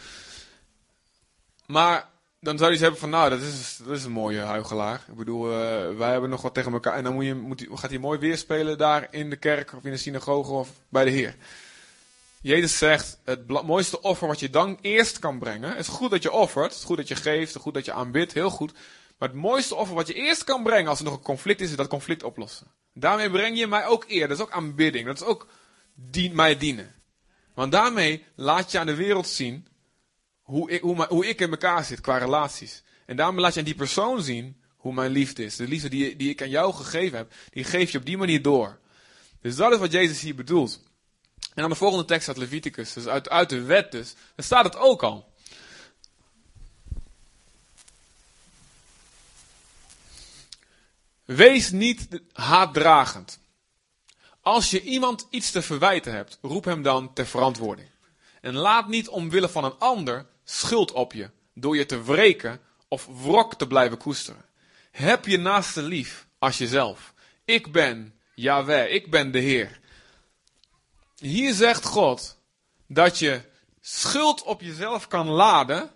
Maar 1.65 2.09
dan 2.39 2.58
zou 2.58 2.72
je 2.72 2.77
hebben 2.77 3.00
van, 3.00 3.10
nou, 3.10 3.29
dat 3.29 3.41
is, 3.41 3.79
is 3.89 4.03
een 4.03 4.12
mooie 4.12 4.39
huigelaar. 4.39 5.06
Ik 5.08 5.15
bedoel, 5.15 5.51
uh, 5.51 5.98
wij 5.98 6.12
hebben 6.12 6.29
nog 6.29 6.41
wat 6.41 6.53
tegen 6.53 6.74
elkaar. 6.74 6.94
En 6.94 7.03
dan 7.03 7.13
moet 7.13 7.25
je, 7.25 7.36
moet, 7.36 7.67
gaat 7.74 7.89
hij 7.89 8.00
mooi 8.00 8.20
weerspelen 8.20 8.77
daar 8.77 9.08
in 9.12 9.29
de 9.29 9.36
kerk 9.36 9.74
of 9.74 9.84
in 9.84 9.91
de 9.91 9.98
synagoge 9.98 10.51
of 10.51 10.70
bij 10.89 11.06
de 11.06 11.12
Heer. 11.12 11.36
Jezus 12.41 12.77
zegt, 12.77 13.20
het 13.24 13.48
mooiste 13.48 14.01
offer 14.01 14.27
wat 14.27 14.39
je 14.39 14.50
dan 14.50 14.77
eerst 14.82 15.20
kan 15.20 15.39
brengen. 15.39 15.70
Het 15.70 15.79
is 15.79 15.88
goed 15.88 16.12
dat 16.12 16.24
je 16.24 16.32
offert, 16.32 16.70
het 16.70 16.79
is 16.79 16.84
goed 16.84 16.98
dat 16.98 17.08
je 17.08 17.15
geeft, 17.15 17.48
het 17.48 17.56
is 17.56 17.62
goed 17.62 17.74
dat 17.74 17.86
je 17.86 17.94
aanbidt, 17.94 18.34
heel 18.34 18.50
goed. 18.50 18.74
Maar 19.17 19.29
het 19.29 19.38
mooiste 19.38 19.75
offer 19.75 19.96
wat 19.96 20.08
je 20.08 20.13
eerst 20.13 20.44
kan 20.44 20.63
brengen 20.63 20.89
als 20.89 21.00
er 21.00 21.06
nog 21.06 21.13
een 21.13 21.22
conflict 21.22 21.62
is, 21.62 21.70
is 21.70 21.75
dat 21.75 21.88
conflict 21.88 22.24
oplossen. 22.24 22.67
Daarmee 22.94 23.32
breng 23.32 23.58
je 23.58 23.67
mij 23.67 23.86
ook 23.86 24.06
eer. 24.08 24.27
Dat 24.27 24.38
is 24.38 24.44
ook 24.44 24.51
aanbidding. 24.51 25.06
Dat 25.06 25.22
is 25.22 25.27
ook 25.27 25.48
dien, 25.94 26.36
mij 26.36 26.58
dienen. 26.58 26.96
Want 27.53 27.72
daarmee 27.72 28.25
laat 28.36 28.72
je 28.72 28.79
aan 28.79 28.86
de 28.86 28.96
wereld 28.96 29.27
zien 29.27 29.67
hoe 30.47 30.71
ik, 30.71 30.81
hoe, 30.81 31.05
hoe 31.07 31.27
ik 31.27 31.39
in 31.39 31.49
elkaar 31.49 31.83
zit 31.83 32.01
qua 32.01 32.17
relaties. 32.17 32.83
En 33.05 33.15
daarom 33.15 33.39
laat 33.39 33.53
je 33.53 33.59
aan 33.59 33.65
die 33.65 33.75
persoon 33.75 34.21
zien 34.21 34.61
hoe 34.77 34.93
mijn 34.93 35.11
liefde 35.11 35.43
is. 35.43 35.55
De 35.55 35.67
liefde 35.67 35.89
die, 35.89 36.15
die 36.15 36.29
ik 36.29 36.41
aan 36.41 36.49
jou 36.49 36.73
gegeven 36.73 37.17
heb, 37.17 37.33
die 37.49 37.63
geef 37.63 37.91
je 37.91 37.97
op 37.97 38.05
die 38.05 38.17
manier 38.17 38.41
door. 38.41 38.79
Dus 39.41 39.55
dat 39.55 39.71
is 39.71 39.77
wat 39.77 39.91
Jezus 39.91 40.19
hier 40.19 40.35
bedoelt. 40.35 40.83
En 41.39 41.61
dan 41.61 41.69
de 41.69 41.75
volgende 41.75 42.05
tekst 42.05 42.27
uit 42.27 42.37
Leviticus, 42.37 42.93
dus 42.93 43.07
uit, 43.07 43.29
uit 43.29 43.49
de 43.49 43.61
wet 43.61 43.91
dus. 43.91 44.13
Daar 44.35 44.45
staat 44.45 44.63
het 44.63 44.75
ook 44.75 45.03
al. 45.03 45.31
Wees 51.25 51.71
niet 51.71 52.07
haatdragend. 52.33 53.39
Als 54.41 54.69
je 54.69 54.81
iemand 54.81 55.27
iets 55.29 55.51
te 55.51 55.61
verwijten 55.61 56.13
hebt, 56.13 56.37
roep 56.41 56.63
hem 56.63 56.81
dan 56.81 57.13
ter 57.13 57.25
verantwoording. 57.25 57.89
En 58.41 58.55
laat 58.55 58.87
niet 58.87 59.07
omwille 59.07 59.49
van 59.49 59.63
een 59.63 59.77
ander 59.77 60.25
schuld 60.49 60.91
op 60.91 61.13
je, 61.13 61.29
door 61.53 61.77
je 61.77 61.85
te 61.85 62.03
wreken 62.03 62.59
of 62.87 63.05
wrok 63.05 63.55
te 63.55 63.67
blijven 63.67 63.97
koesteren. 63.97 64.45
Heb 64.91 65.25
je 65.25 65.37
naaste 65.37 65.81
lief 65.81 66.27
als 66.39 66.57
jezelf. 66.57 67.13
Ik 67.45 67.71
ben 67.71 68.13
Yahweh, 68.35 68.93
ik 68.93 69.11
ben 69.11 69.31
de 69.31 69.39
Heer. 69.39 69.79
Hier 71.15 71.53
zegt 71.53 71.85
God 71.85 72.37
dat 72.87 73.19
je 73.19 73.41
schuld 73.81 74.43
op 74.43 74.61
jezelf 74.61 75.07
kan 75.07 75.27
laden 75.27 75.91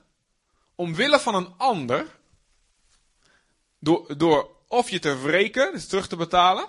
omwille 0.76 1.20
van 1.20 1.36
een 1.36 1.54
ander, 1.58 2.08
door, 3.80 4.18
door 4.18 4.50
of 4.68 4.90
je 4.90 5.00
te 5.00 5.22
wreken, 5.22 5.74
dus 5.74 5.88
terug 5.88 6.08
te 6.08 6.16
betalen, 6.16 6.66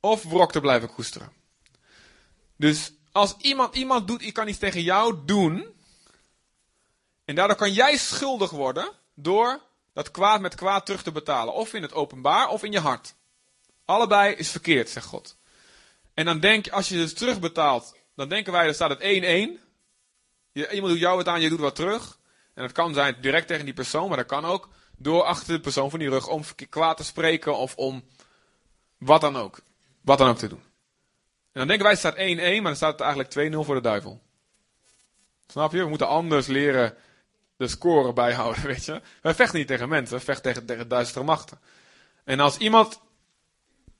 of 0.00 0.22
wrok 0.22 0.52
te 0.52 0.60
blijven 0.60 0.94
koesteren. 0.94 1.32
Dus 2.56 2.92
als 3.12 3.36
iemand 3.38 3.74
iemand 3.74 4.06
doet, 4.06 4.22
ik 4.22 4.34
kan 4.34 4.48
iets 4.48 4.58
tegen 4.58 4.82
jou 4.82 5.24
doen, 5.24 5.66
en 7.30 7.36
daardoor 7.36 7.56
kan 7.56 7.72
jij 7.72 7.96
schuldig 7.96 8.50
worden 8.50 8.90
door 9.14 9.60
dat 9.92 10.10
kwaad 10.10 10.40
met 10.40 10.54
kwaad 10.54 10.86
terug 10.86 11.02
te 11.02 11.12
betalen, 11.12 11.54
of 11.54 11.74
in 11.74 11.82
het 11.82 11.92
openbaar 11.92 12.48
of 12.48 12.62
in 12.62 12.72
je 12.72 12.80
hart. 12.80 13.14
Allebei 13.84 14.34
is 14.34 14.50
verkeerd, 14.50 14.88
zegt 14.88 15.06
God. 15.06 15.36
En 16.14 16.24
dan 16.24 16.40
denk 16.40 16.64
je, 16.64 16.72
als 16.72 16.88
je 16.88 16.94
dus 16.94 17.14
terugbetaalt, 17.14 17.96
dan 18.14 18.28
denken 18.28 18.52
wij, 18.52 18.64
dan 18.64 18.74
staat 18.74 18.90
het 18.90 19.00
1-1. 19.00 19.04
Iemand 20.52 20.92
doet 20.92 20.98
jou 20.98 21.16
wat 21.16 21.28
aan, 21.28 21.40
je 21.40 21.48
doet 21.48 21.60
wat 21.60 21.74
terug. 21.74 22.18
En 22.54 22.62
dat 22.62 22.72
kan 22.72 22.94
zijn 22.94 23.16
direct 23.20 23.46
tegen 23.46 23.64
die 23.64 23.74
persoon, 23.74 24.08
maar 24.08 24.16
dat 24.16 24.26
kan 24.26 24.44
ook 24.44 24.68
door 24.96 25.22
achter 25.22 25.54
de 25.54 25.60
persoon 25.60 25.90
van 25.90 25.98
die 25.98 26.08
rug 26.08 26.28
om 26.28 26.42
kwaad 26.68 26.96
te 26.96 27.04
spreken 27.04 27.56
of 27.56 27.76
om 27.76 28.04
wat 28.98 29.20
dan 29.20 29.36
ook. 29.36 29.60
Wat 30.00 30.18
dan 30.18 30.28
ook 30.28 30.38
te 30.38 30.48
doen. 30.48 30.62
En 31.52 31.66
dan 31.66 31.66
denken 31.66 31.86
wij, 31.86 31.90
het 31.90 32.00
staat 32.00 32.16
1-1, 32.16 32.62
maar 32.62 32.62
dan 32.62 32.76
staat 32.76 32.98
het 32.98 33.00
eigenlijk 33.00 33.54
2-0 33.54 33.56
voor 33.58 33.74
de 33.74 33.80
duivel. 33.80 34.22
Snap 35.46 35.72
je? 35.72 35.82
We 35.82 35.88
moeten 35.88 36.08
anders 36.08 36.46
leren 36.46 36.96
de 37.60 37.68
score 37.68 38.12
bijhouden, 38.12 38.62
weet 38.72 38.84
je. 38.84 39.00
Wij 39.22 39.34
vechten 39.34 39.58
niet 39.58 39.66
tegen 39.66 39.88
mensen, 39.88 40.18
we 40.18 40.24
vechten 40.24 40.42
tegen, 40.42 40.66
tegen 40.66 40.88
duistere 40.88 41.24
machten. 41.24 41.60
En 42.24 42.40
als 42.40 42.56
iemand 42.56 43.00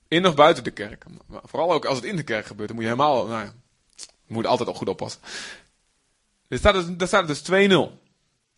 in 0.07 0.27
of 0.27 0.35
buiten 0.35 0.63
de 0.63 0.71
kerk, 0.71 1.05
vooral 1.27 1.71
ook 1.71 1.85
als 1.85 1.97
het 1.97 2.05
in 2.05 2.15
de 2.15 2.23
kerk 2.23 2.45
gebeurt, 2.45 2.67
dan 2.67 2.77
moet 2.77 2.85
je 2.85 2.91
helemaal, 2.91 3.27
nou 3.27 3.43
ja, 3.45 3.53
je 4.25 4.33
moet 4.33 4.45
altijd 4.45 4.69
ook 4.69 4.75
goed 4.75 4.89
oppassen. 4.89 5.21
Er 6.47 6.57
staat, 6.57 6.97
dus, 6.99 7.11
er 7.11 7.27
dus 7.27 7.41
2-0. 7.41 7.53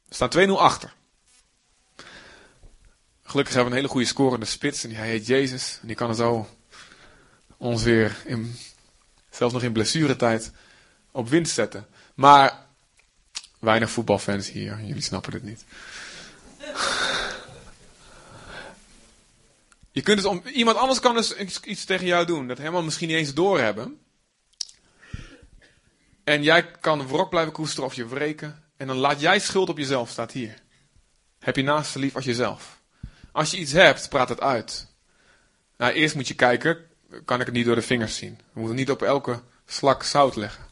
Er 0.07 0.15
staat 0.15 0.37
2-0 0.37 0.49
achter. 0.49 0.93
Gelukkig 3.23 3.53
hebben 3.53 3.71
we 3.71 3.77
een 3.77 3.83
hele 3.83 3.93
goede 3.93 4.07
scorende 4.07 4.45
spits. 4.45 4.83
En 4.83 4.91
hij 4.91 5.07
heet 5.07 5.27
Jezus. 5.27 5.77
En 5.81 5.87
die 5.87 5.95
kan 5.95 6.09
er 6.09 6.15
zo 6.15 6.47
ons 7.57 7.83
weer, 7.83 8.15
in, 8.25 8.55
zelfs 9.29 9.53
nog 9.53 9.63
in 9.63 9.71
blessuretijd, 9.71 10.51
op 11.11 11.29
winst 11.29 11.53
zetten. 11.53 11.87
Maar 12.15 12.62
weinig 13.63 13.91
voetbalfans 13.91 14.51
hier. 14.51 14.79
Jullie 14.83 15.01
snappen 15.01 15.33
het 15.33 15.43
niet. 15.43 15.65
Je 19.91 20.01
kunt 20.01 20.17
dus 20.17 20.25
om, 20.25 20.41
iemand 20.45 20.77
anders 20.77 20.99
kan 20.99 21.15
dus 21.15 21.35
iets, 21.63 21.85
tegen 21.85 22.05
jou 22.05 22.25
doen. 22.25 22.47
Dat 22.47 22.57
helemaal 22.57 22.83
misschien 22.83 23.07
niet 23.07 23.17
eens 23.17 23.33
doorhebben. 23.33 23.99
En 26.23 26.43
jij 26.43 26.71
kan 26.71 27.07
wrok 27.07 27.29
blijven 27.29 27.53
koesteren 27.53 27.85
of 27.85 27.93
je 27.93 28.07
wreken. 28.07 28.63
En 28.77 28.87
dan 28.87 28.97
laat 28.97 29.19
jij 29.19 29.39
schuld 29.39 29.69
op 29.69 29.77
jezelf, 29.77 30.09
staat 30.09 30.31
hier. 30.31 30.53
Heb 31.39 31.55
je 31.55 31.63
naast 31.63 31.95
lief 31.95 32.15
als 32.15 32.25
jezelf. 32.25 32.81
Als 33.31 33.51
je 33.51 33.57
iets 33.57 33.71
hebt, 33.71 34.09
praat 34.09 34.29
het 34.29 34.41
uit. 34.41 34.87
Nou, 35.77 35.93
eerst 35.93 36.15
moet 36.15 36.27
je 36.27 36.33
kijken, 36.33 36.77
kan 37.25 37.39
ik 37.39 37.45
het 37.45 37.55
niet 37.55 37.65
door 37.65 37.75
de 37.75 37.81
vingers 37.81 38.15
zien. 38.15 38.39
We 38.53 38.59
moeten 38.59 38.77
niet 38.77 38.91
op 38.91 39.01
elke 39.01 39.41
slak 39.65 40.03
zout 40.03 40.35
leggen. 40.35 40.62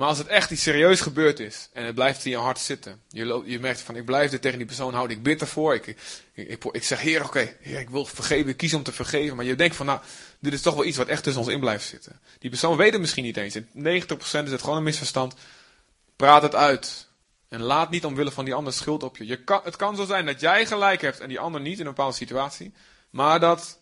Maar 0.00 0.08
als 0.08 0.18
het 0.18 0.26
echt 0.26 0.50
iets 0.50 0.62
serieus 0.62 1.00
gebeurd 1.00 1.40
is 1.40 1.68
en 1.72 1.84
het 1.84 1.94
blijft 1.94 2.24
in 2.24 2.30
je 2.30 2.36
hart 2.36 2.58
zitten. 2.58 3.02
Je, 3.08 3.42
je 3.44 3.60
merkt 3.60 3.80
van 3.80 3.96
ik 3.96 4.04
blijf 4.04 4.30
dit 4.30 4.42
tegen 4.42 4.58
die 4.58 4.66
persoon 4.66 4.94
houden, 4.94 5.16
ik 5.16 5.22
bid 5.22 5.40
ervoor. 5.40 5.74
Ik, 5.74 5.86
ik, 6.32 6.64
ik, 6.64 6.84
zeg 6.84 7.00
heer 7.00 7.24
oké, 7.24 7.56
ik 7.60 7.90
wil 7.90 8.06
vergeven, 8.06 8.50
ik 8.50 8.56
kies 8.56 8.74
om 8.74 8.82
te 8.82 8.92
vergeven. 8.92 9.36
Maar 9.36 9.44
je 9.44 9.54
denkt 9.54 9.76
van 9.76 9.86
nou, 9.86 10.00
dit 10.38 10.52
is 10.52 10.62
toch 10.62 10.74
wel 10.74 10.84
iets 10.84 10.96
wat 10.96 11.08
echt 11.08 11.22
tussen 11.22 11.42
ons 11.42 11.50
in 11.50 11.60
blijft 11.60 11.88
zitten. 11.88 12.20
Die 12.38 12.50
persoon 12.50 12.76
weet 12.76 12.92
het 12.92 13.00
misschien 13.00 13.24
niet 13.24 13.36
eens. 13.36 13.56
In 13.56 13.68
90% 13.74 14.10
is 14.20 14.30
het 14.30 14.62
gewoon 14.62 14.76
een 14.76 14.82
misverstand. 14.82 15.34
Praat 16.16 16.42
het 16.42 16.54
uit. 16.54 17.08
En 17.48 17.62
laat 17.62 17.90
niet 17.90 18.04
omwille 18.04 18.30
van 18.30 18.44
die 18.44 18.54
ander 18.54 18.72
schuld 18.72 19.02
op 19.02 19.16
je. 19.16 19.26
je 19.26 19.60
het 19.64 19.76
kan 19.76 19.96
zo 19.96 20.04
zijn 20.04 20.26
dat 20.26 20.40
jij 20.40 20.66
gelijk 20.66 21.00
hebt 21.00 21.20
en 21.20 21.28
die 21.28 21.40
ander 21.40 21.60
niet 21.60 21.78
in 21.78 21.86
een 21.86 21.94
bepaalde 21.94 22.16
situatie. 22.16 22.72
Maar 23.10 23.40
dat 23.40 23.80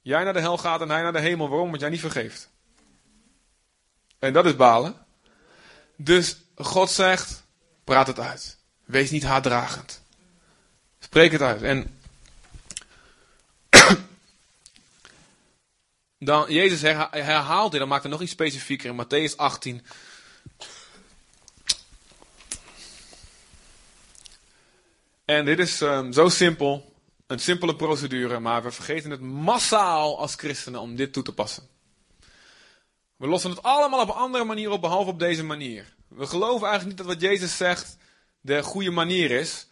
jij 0.00 0.24
naar 0.24 0.32
de 0.32 0.40
hel 0.40 0.58
gaat 0.58 0.80
en 0.80 0.90
hij 0.90 1.02
naar 1.02 1.12
de 1.12 1.20
hemel. 1.20 1.48
Waarom? 1.48 1.68
Want 1.68 1.80
jij 1.80 1.90
niet 1.90 2.00
vergeeft. 2.00 2.50
En 4.18 4.32
dat 4.32 4.46
is 4.46 4.56
balen. 4.56 5.03
Dus 5.96 6.36
God 6.56 6.90
zegt, 6.90 7.44
praat 7.84 8.06
het 8.06 8.18
uit. 8.18 8.56
Wees 8.84 9.10
niet 9.10 9.22
haatdragend. 9.22 10.02
Spreek 10.98 11.32
het 11.32 11.40
uit. 11.40 11.62
En 11.62 11.98
dan, 16.18 16.52
Jezus 16.52 16.80
herhaalt 17.10 17.70
dit, 17.70 17.80
dan 17.80 17.88
maakt 17.88 18.02
het 18.02 18.12
nog 18.12 18.22
iets 18.22 18.32
specifieker 18.32 18.90
in 18.90 19.04
Matthäus 19.04 19.36
18. 19.36 19.86
En 25.24 25.44
dit 25.44 25.58
is 25.58 25.80
um, 25.80 26.12
zo 26.12 26.28
simpel, 26.28 26.94
een 27.26 27.38
simpele 27.38 27.76
procedure, 27.76 28.38
maar 28.40 28.62
we 28.62 28.70
vergeten 28.70 29.10
het 29.10 29.20
massaal 29.20 30.18
als 30.18 30.34
christenen 30.34 30.80
om 30.80 30.96
dit 30.96 31.12
toe 31.12 31.22
te 31.22 31.32
passen. 31.32 31.73
We 33.24 33.30
lossen 33.30 33.50
het 33.50 33.62
allemaal 33.62 34.00
op 34.00 34.08
een 34.08 34.14
andere 34.14 34.44
manier 34.44 34.70
op, 34.70 34.80
behalve 34.80 35.10
op 35.10 35.18
deze 35.18 35.44
manier. 35.44 35.94
We 36.08 36.26
geloven 36.26 36.68
eigenlijk 36.68 36.86
niet 36.86 36.96
dat 36.96 37.06
wat 37.06 37.30
Jezus 37.30 37.56
zegt 37.56 37.96
de 38.40 38.62
goede 38.62 38.90
manier 38.90 39.30
is. 39.30 39.66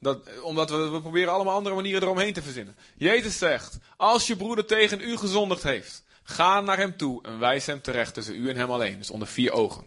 Dat, 0.00 0.40
omdat 0.42 0.70
we, 0.70 0.88
we 0.88 1.00
proberen 1.00 1.32
allemaal 1.32 1.54
andere 1.54 1.74
manieren 1.74 2.02
eromheen 2.02 2.32
te 2.32 2.42
verzinnen. 2.42 2.76
Jezus 2.96 3.38
zegt, 3.38 3.78
als 3.96 4.26
je 4.26 4.36
broeder 4.36 4.64
tegen 4.64 5.00
u 5.00 5.16
gezondigd 5.16 5.62
heeft, 5.62 6.04
ga 6.22 6.60
naar 6.60 6.76
hem 6.76 6.96
toe 6.96 7.22
en 7.22 7.38
wijs 7.38 7.66
hem 7.66 7.80
terecht 7.80 8.14
tussen 8.14 8.34
u 8.34 8.48
en 8.48 8.56
hem 8.56 8.70
alleen. 8.70 8.98
Dus 8.98 9.10
onder 9.10 9.28
vier 9.28 9.52
ogen. 9.52 9.84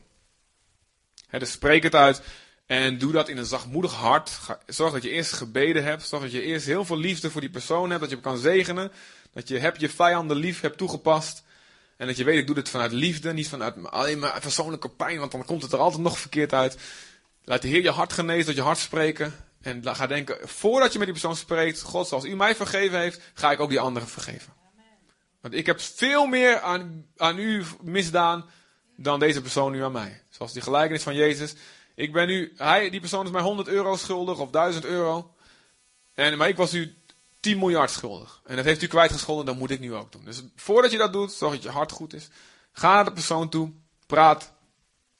dus 1.30 1.52
spreek 1.52 1.84
het 1.84 1.96
uit 1.96 2.22
en 2.66 2.98
doe 2.98 3.12
dat 3.12 3.30
in 3.30 3.38
een 3.38 3.46
zachtmoedig 3.46 3.94
hart. 3.94 4.40
Zorg 4.66 4.94
dat 4.94 5.04
je 5.04 5.10
eerst 5.10 5.34
gebeden 5.34 5.84
hebt. 5.84 6.08
Zorg 6.08 6.24
dat 6.24 6.32
je 6.32 6.42
eerst 6.42 6.66
heel 6.66 6.86
veel 6.86 6.98
liefde 6.98 7.32
voor 7.32 7.42
die 7.42 7.50
persoon 7.50 7.90
hebt. 7.90 8.02
Dat 8.02 8.10
je 8.10 8.16
hem 8.16 8.26
kan 8.26 8.38
zegenen. 8.38 8.92
Dat 9.34 9.48
je 9.48 9.58
hebt 9.58 9.80
je 9.80 9.90
vijanden 9.90 10.38
lief 10.38 10.62
hebt 10.62 10.78
toegepast. 10.78 11.44
En 12.00 12.08
dat 12.08 12.18
je 12.18 12.24
weet, 12.24 12.38
ik 12.38 12.46
doe 12.46 12.56
dit 12.56 12.70
vanuit 12.70 12.92
liefde, 12.92 13.34
niet 13.34 13.50
vanuit 13.50 13.92
alleen 13.92 14.20
maar 14.20 14.40
persoonlijke 14.42 14.90
pijn, 14.90 15.20
want 15.20 15.32
dan 15.32 15.46
komt 15.46 15.62
het 15.62 15.72
er 15.72 15.80
altijd 15.80 16.02
nog 16.02 16.20
verkeerd 16.20 16.54
uit. 16.54 16.78
Laat 17.44 17.62
de 17.62 17.68
Heer 17.68 17.82
je 17.82 17.90
hart 17.90 18.14
genezen, 18.14 18.46
dat 18.46 18.56
je 18.56 18.62
hart 18.62 18.78
spreken. 18.78 19.34
En 19.62 19.96
ga 19.96 20.08
denken, 20.08 20.38
voordat 20.48 20.92
je 20.92 20.98
met 20.98 21.08
die 21.08 21.18
persoon 21.18 21.36
spreekt, 21.36 21.82
God, 21.82 22.08
zoals 22.08 22.26
u 22.26 22.36
mij 22.36 22.56
vergeven 22.56 23.00
heeft, 23.00 23.22
ga 23.34 23.52
ik 23.52 23.60
ook 23.60 23.70
die 23.70 23.80
anderen 23.80 24.08
vergeven. 24.08 24.54
Want 25.42 25.54
ik 25.54 25.66
heb 25.66 25.82
veel 25.82 26.26
meer 26.26 26.60
aan, 26.60 27.06
aan 27.18 27.40
u 27.40 27.64
misdaan 27.82 28.50
dan 28.96 29.20
deze 29.20 29.42
persoon 29.42 29.72
nu 29.72 29.84
aan 29.84 29.92
mij. 29.92 30.22
Zoals 30.30 30.54
die 30.54 30.62
gelijkenis 30.62 31.04
van 31.04 31.16
Jezus. 31.16 31.56
Ik 31.96 32.14
ben 32.14 32.30
u, 32.30 32.54
hij, 32.56 32.90
die 32.90 33.00
persoon 33.00 33.26
is 33.26 33.32
mij 33.32 33.42
100 33.42 33.68
euro 33.68 33.96
schuldig 33.96 34.40
of 34.40 34.50
1000 34.50 34.86
euro. 34.86 35.34
En, 36.14 36.38
maar 36.38 36.48
ik 36.48 36.58
was 36.58 36.74
u 36.74 36.99
10 37.40 37.58
miljard 37.60 37.92
schuldig. 37.92 38.42
En 38.46 38.56
dat 38.56 38.66
heeft 38.66 38.82
u 38.82 38.88
kwijtgescholden, 38.88 39.46
dan 39.46 39.58
moet 39.58 39.72
ik 39.72 39.80
nu 39.80 39.94
ook 39.94 40.12
doen. 40.12 40.26
Dus 40.26 40.44
voordat 40.56 40.92
je 40.92 40.98
dat 40.98 41.14
doet, 41.14 41.32
zorg 41.32 41.54
dat 41.54 41.64
je 41.64 41.70
hart 41.70 41.92
goed 41.92 42.14
is. 42.14 42.30
Ga 42.72 42.94
naar 42.94 43.06
de 43.06 43.12
persoon 43.12 43.50
toe, 43.50 43.72
praat 44.06 44.54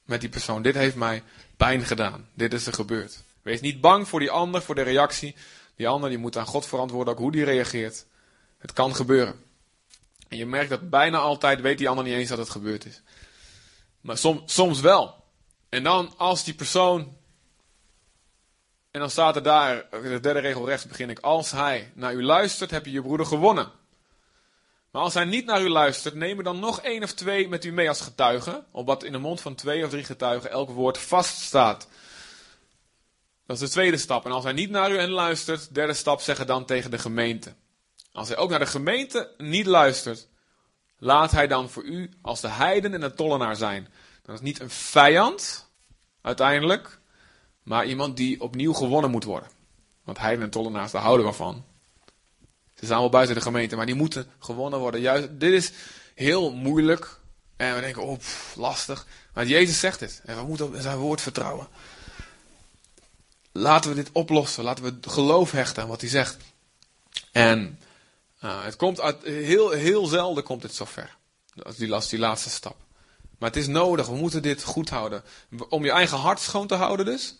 met 0.04 0.20
die 0.20 0.30
persoon. 0.30 0.62
Dit 0.62 0.74
heeft 0.74 0.96
mij 0.96 1.22
pijn 1.56 1.84
gedaan. 1.84 2.28
Dit 2.34 2.52
is 2.52 2.66
er 2.66 2.72
gebeurd. 2.72 3.22
Wees 3.42 3.60
niet 3.60 3.80
bang 3.80 4.08
voor 4.08 4.20
die 4.20 4.30
ander, 4.30 4.62
voor 4.62 4.74
de 4.74 4.82
reactie. 4.82 5.34
Die 5.76 5.88
ander 5.88 6.08
die 6.08 6.18
moet 6.18 6.36
aan 6.36 6.46
God 6.46 6.66
verantwoorden, 6.66 7.14
ook 7.14 7.20
hoe 7.20 7.32
die 7.32 7.44
reageert. 7.44 8.06
Het 8.58 8.72
kan 8.72 8.94
gebeuren. 8.94 9.44
En 10.28 10.36
je 10.36 10.46
merkt 10.46 10.70
dat 10.70 10.90
bijna 10.90 11.18
altijd 11.18 11.60
weet 11.60 11.78
die 11.78 11.88
ander 11.88 12.04
niet 12.04 12.14
eens 12.14 12.28
dat 12.28 12.38
het 12.38 12.50
gebeurd 12.50 12.84
is. 12.84 13.02
Maar 14.00 14.18
som, 14.18 14.42
soms 14.46 14.80
wel. 14.80 15.24
En 15.68 15.82
dan 15.82 16.14
als 16.16 16.44
die 16.44 16.54
persoon 16.54 17.16
en 18.90 19.00
dan 19.00 19.10
staat 19.10 19.36
er 19.36 19.42
daar, 19.42 19.86
de 19.90 20.20
derde 20.20 20.40
regel 20.40 20.66
rechts 20.66 20.86
begin 20.86 21.10
ik. 21.10 21.18
Als 21.18 21.50
hij 21.50 21.92
naar 21.94 22.14
u 22.14 22.22
luistert, 22.22 22.70
heb 22.70 22.84
je 22.84 22.92
je 22.92 23.02
broeder 23.02 23.26
gewonnen. 23.26 23.70
Maar 24.90 25.02
als 25.02 25.14
hij 25.14 25.24
niet 25.24 25.44
naar 25.44 25.62
u 25.62 25.68
luistert, 25.68 26.14
neem 26.14 26.38
er 26.38 26.44
dan 26.44 26.58
nog 26.58 26.80
één 26.80 27.02
of 27.02 27.12
twee 27.12 27.48
met 27.48 27.64
u 27.64 27.72
mee 27.72 27.88
als 27.88 28.00
getuigen. 28.00 28.66
Opdat 28.70 29.04
in 29.04 29.12
de 29.12 29.18
mond 29.18 29.40
van 29.40 29.54
twee 29.54 29.84
of 29.84 29.90
drie 29.90 30.04
getuigen 30.04 30.50
elk 30.50 30.70
woord 30.70 30.98
vaststaat. 30.98 31.88
Dat 33.46 33.60
is 33.60 33.68
de 33.68 33.74
tweede 33.74 33.96
stap. 33.96 34.24
En 34.24 34.32
als 34.32 34.44
hij 34.44 34.52
niet 34.52 34.70
naar 34.70 34.90
u 34.90 34.98
en 34.98 35.10
luistert, 35.10 35.74
derde 35.74 35.94
stap, 35.94 36.20
zeggen 36.20 36.46
dan 36.46 36.64
tegen 36.64 36.90
de 36.90 36.98
gemeente. 36.98 37.54
Als 38.12 38.28
hij 38.28 38.36
ook 38.36 38.50
naar 38.50 38.58
de 38.58 38.66
gemeente 38.66 39.30
niet 39.38 39.66
luistert, 39.66 40.28
laat 40.98 41.30
hij 41.30 41.46
dan 41.46 41.70
voor 41.70 41.82
u 41.82 42.10
als 42.22 42.40
de 42.40 42.48
heiden 42.48 42.94
en 42.94 43.00
de 43.00 43.14
tollenaar 43.14 43.56
zijn. 43.56 43.88
Dat 44.22 44.34
is 44.34 44.40
niet 44.40 44.60
een 44.60 44.70
vijand, 44.70 45.68
uiteindelijk, 46.20 46.99
maar 47.70 47.86
iemand 47.86 48.16
die 48.16 48.40
opnieuw 48.40 48.72
gewonnen 48.72 49.10
moet 49.10 49.24
worden. 49.24 49.48
Want 50.04 50.18
hij 50.18 50.38
en 50.38 50.50
tollenaars, 50.50 50.92
daar 50.92 51.02
houden 51.02 51.26
we 51.26 51.32
van. 51.32 51.64
Ze 52.74 52.84
staan 52.84 53.00
wel 53.00 53.08
buiten 53.08 53.34
de 53.34 53.40
gemeente, 53.40 53.76
maar 53.76 53.86
die 53.86 53.94
moeten 53.94 54.26
gewonnen 54.38 54.78
worden. 54.78 55.00
Juist, 55.00 55.28
dit 55.30 55.52
is 55.52 55.72
heel 56.14 56.52
moeilijk. 56.52 57.18
En 57.56 57.74
we 57.74 57.80
denken, 57.80 58.02
oh, 58.02 58.18
lastig. 58.54 59.06
Maar 59.34 59.46
Jezus 59.46 59.80
zegt 59.80 60.00
het. 60.00 60.20
En 60.24 60.36
we 60.36 60.42
moeten 60.42 60.66
op 60.66 60.74
zijn 60.78 60.98
woord 60.98 61.20
vertrouwen. 61.20 61.68
Laten 63.52 63.90
we 63.90 63.96
dit 63.96 64.10
oplossen. 64.12 64.64
Laten 64.64 64.84
we 64.84 65.10
geloof 65.10 65.50
hechten 65.50 65.82
aan 65.82 65.88
wat 65.88 66.00
hij 66.00 66.10
zegt. 66.10 66.36
En 67.32 67.78
uh, 68.44 68.64
het 68.64 68.76
komt 68.76 69.00
uit, 69.00 69.22
heel, 69.22 69.70
heel 69.70 70.06
zelden 70.06 70.44
komt 70.44 70.62
het 70.62 70.74
zover. 70.74 71.16
Als 71.62 71.76
die, 71.76 71.92
als 71.92 72.08
die 72.08 72.18
laatste 72.18 72.50
stap. 72.50 72.76
Maar 73.38 73.48
het 73.48 73.58
is 73.58 73.66
nodig. 73.66 74.06
We 74.06 74.16
moeten 74.16 74.42
dit 74.42 74.62
goed 74.62 74.88
houden. 74.88 75.22
Om 75.68 75.84
je 75.84 75.90
eigen 75.90 76.18
hart 76.18 76.40
schoon 76.40 76.66
te 76.66 76.74
houden 76.74 77.06
dus. 77.06 77.34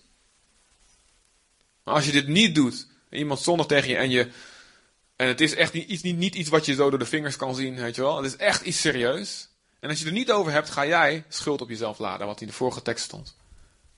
Maar 1.84 1.94
als 1.94 2.06
je 2.06 2.12
dit 2.12 2.26
niet 2.26 2.54
doet. 2.54 2.86
En 3.08 3.18
iemand 3.18 3.40
zondigt 3.40 3.68
tegen 3.68 3.88
je 3.88 3.96
en 3.96 4.10
je... 4.10 4.30
En 5.16 5.26
het 5.26 5.40
is 5.40 5.54
echt 5.54 5.72
niet, 5.72 5.88
iets, 5.88 6.02
niet, 6.02 6.16
niet 6.16 6.34
iets 6.34 6.48
wat 6.48 6.66
je 6.66 6.74
zo 6.74 6.90
door 6.90 6.98
de 6.98 7.04
vingers 7.04 7.36
kan 7.36 7.54
zien, 7.54 7.74
weet 7.74 7.94
je 7.94 8.02
wel. 8.02 8.16
Het 8.16 8.26
is 8.26 8.36
echt 8.36 8.62
iets 8.62 8.80
serieus. 8.80 9.48
En 9.80 9.88
als 9.88 10.00
je 10.00 10.06
er 10.06 10.12
niet 10.12 10.32
over 10.32 10.52
hebt, 10.52 10.70
ga 10.70 10.86
jij 10.86 11.24
schuld 11.28 11.60
op 11.60 11.68
jezelf 11.68 11.98
laden, 11.98 12.26
wat 12.26 12.40
in 12.40 12.46
de 12.46 12.52
vorige 12.52 12.82
tekst 12.82 13.04
stond. 13.04 13.36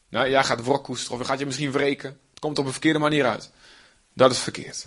Nou, 0.09 0.31
jij 0.31 0.45
gaat 0.45 0.65
wrok 0.65 0.85
koesteren 0.85 1.15
of 1.15 1.21
je 1.23 1.29
gaat 1.29 1.39
je 1.39 1.47
misschien 1.47 1.73
wreken. 1.73 2.11
Het 2.31 2.39
komt 2.39 2.59
op 2.59 2.67
een 2.67 2.73
verkeerde 2.73 2.99
manier 2.99 3.27
uit. 3.27 3.51
Dat 4.15 4.31
is 4.31 4.39
verkeerd. 4.39 4.87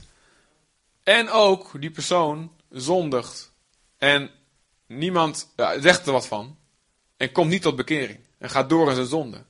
En 1.03 1.29
ook 1.29 1.81
die 1.81 1.91
persoon 1.91 2.51
zondigt. 2.69 3.51
En 3.97 4.31
niemand 4.87 5.47
zegt 5.79 6.05
er 6.05 6.11
wat 6.11 6.27
van. 6.27 6.57
En 7.17 7.31
komt 7.31 7.49
niet 7.49 7.61
tot 7.61 7.75
bekering. 7.75 8.19
En 8.37 8.49
gaat 8.49 8.69
door 8.69 8.89
in 8.89 8.95
zijn 8.95 9.07
zonde. 9.07 9.43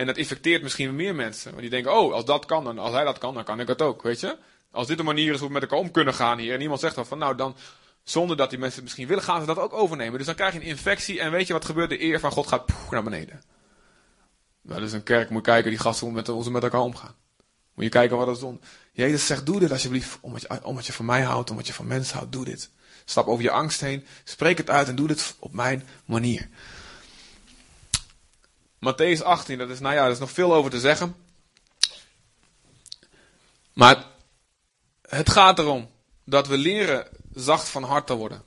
En 0.00 0.06
dat 0.06 0.16
infecteert 0.16 0.62
misschien 0.62 0.96
meer 0.96 1.14
mensen. 1.14 1.50
Want 1.50 1.60
die 1.60 1.70
denken, 1.70 1.96
oh, 1.96 2.12
als 2.12 2.24
dat 2.24 2.44
kan, 2.46 2.64
dan, 2.64 2.78
als 2.78 2.92
hij 2.92 3.04
dat 3.04 3.18
kan, 3.18 3.34
dan 3.34 3.44
kan 3.44 3.60
ik 3.60 3.68
het 3.68 3.82
ook, 3.82 4.02
weet 4.02 4.20
je. 4.20 4.36
Als 4.70 4.86
dit 4.86 4.98
een 4.98 5.04
manier 5.04 5.32
is 5.32 5.38
hoe 5.38 5.46
we 5.46 5.52
met 5.52 5.62
elkaar 5.62 5.78
om 5.78 5.90
kunnen 5.90 6.14
gaan 6.14 6.38
hier. 6.38 6.54
En 6.54 6.60
iemand 6.60 6.80
zegt 6.80 6.94
dan 6.94 7.06
van, 7.06 7.18
nou 7.18 7.36
dan, 7.36 7.56
zonder 8.02 8.36
dat 8.36 8.50
die 8.50 8.58
mensen 8.58 8.76
het 8.76 8.84
misschien 8.84 9.06
willen, 9.06 9.22
gaan 9.22 9.40
ze 9.40 9.46
dat 9.46 9.58
ook 9.58 9.72
overnemen. 9.72 10.16
Dus 10.16 10.26
dan 10.26 10.34
krijg 10.34 10.52
je 10.52 10.60
een 10.60 10.66
infectie. 10.66 11.20
En 11.20 11.30
weet 11.30 11.46
je 11.46 11.52
wat 11.52 11.64
gebeurt? 11.64 11.88
De 11.88 12.02
eer 12.02 12.20
van 12.20 12.30
God 12.30 12.46
gaat 12.46 12.66
poef, 12.66 12.90
naar 12.90 13.02
beneden. 13.02 13.42
Nou, 14.62 14.80
dus 14.80 14.92
een 14.92 15.02
kerk 15.02 15.30
moet 15.30 15.42
kijken, 15.42 15.70
die 15.70 15.78
gasten 15.78 16.06
hoe, 16.06 16.14
met, 16.14 16.26
ze 16.26 16.50
met 16.50 16.62
elkaar 16.62 16.80
omgaan. 16.80 17.14
Moet 17.74 17.84
je 17.84 17.90
kijken 17.90 18.16
wat 18.16 18.26
dat 18.26 18.34
is 18.34 18.40
zonde. 18.40 18.60
Jezus 18.92 19.26
zegt, 19.26 19.46
doe 19.46 19.60
dit 19.60 19.72
alsjeblieft. 19.72 20.18
Omdat 20.20 20.40
je, 20.40 20.64
omdat 20.64 20.86
je 20.86 20.92
van 20.92 21.04
mij 21.04 21.22
houdt, 21.22 21.50
omdat 21.50 21.66
je 21.66 21.72
van 21.72 21.86
mensen 21.86 22.16
houdt, 22.16 22.32
doe 22.32 22.44
dit. 22.44 22.70
Stap 23.04 23.26
over 23.26 23.42
je 23.42 23.50
angst 23.50 23.80
heen. 23.80 24.06
Spreek 24.24 24.58
het 24.58 24.70
uit 24.70 24.88
en 24.88 24.94
doe 24.94 25.08
dit 25.08 25.34
op 25.38 25.52
mijn 25.52 25.88
manier. 26.04 26.48
Matthäus 28.80 29.22
18, 29.22 29.58
dat 29.58 29.70
is, 29.70 29.80
nou 29.80 29.94
ja, 29.94 30.04
er 30.04 30.10
is 30.10 30.18
nog 30.18 30.30
veel 30.30 30.54
over 30.54 30.70
te 30.70 30.80
zeggen. 30.80 31.16
Maar 33.72 34.04
het 35.02 35.30
gaat 35.30 35.58
erom 35.58 35.90
dat 36.24 36.46
we 36.46 36.58
leren 36.58 37.08
zacht 37.34 37.68
van 37.68 37.82
hart 37.82 38.06
te 38.06 38.14
worden. 38.14 38.42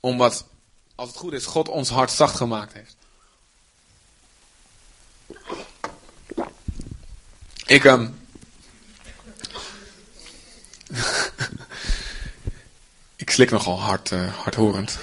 Omdat, 0.00 0.46
als 0.94 1.08
het 1.08 1.18
goed 1.18 1.32
is, 1.32 1.46
God 1.46 1.68
ons 1.68 1.88
hart 1.88 2.10
zacht 2.10 2.36
gemaakt 2.36 2.72
heeft. 2.72 2.96
Ik, 7.66 7.84
um, 7.84 8.28
ik 13.16 13.30
slik 13.30 13.50
nogal 13.50 13.80
hard, 13.80 14.10
uh, 14.10 14.36
hardhorend. 14.36 14.98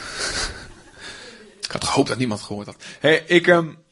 ik 1.65 1.71
had 1.71 1.83
gehoopt 1.83 2.07
dat 2.07 2.17
niemand 2.17 2.41
gehoord 2.41 2.65
had. 2.65 2.83
Hey, 2.99 3.17
ik, 3.17 3.47
um, 3.47 3.82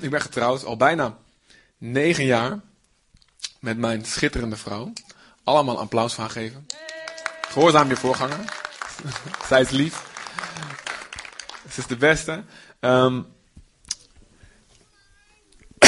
ik 0.00 0.10
ben 0.10 0.20
getrouwd 0.20 0.64
al 0.64 0.76
bijna 0.76 1.18
negen 1.78 2.24
jaar 2.24 2.60
met 3.60 3.78
mijn 3.78 4.04
schitterende 4.04 4.56
vrouw. 4.56 4.92
Allemaal 5.44 5.78
applaus 5.78 6.14
van 6.14 6.30
geven. 6.30 6.66
Gehoorzaam 7.48 7.88
je 7.88 7.96
voorganger. 7.96 8.60
Zij 9.48 9.60
is 9.60 9.70
lief. 9.70 10.10
Ze 11.70 11.80
is 11.80 11.86
de 11.86 11.96
beste. 11.96 12.44
Um, 12.80 13.26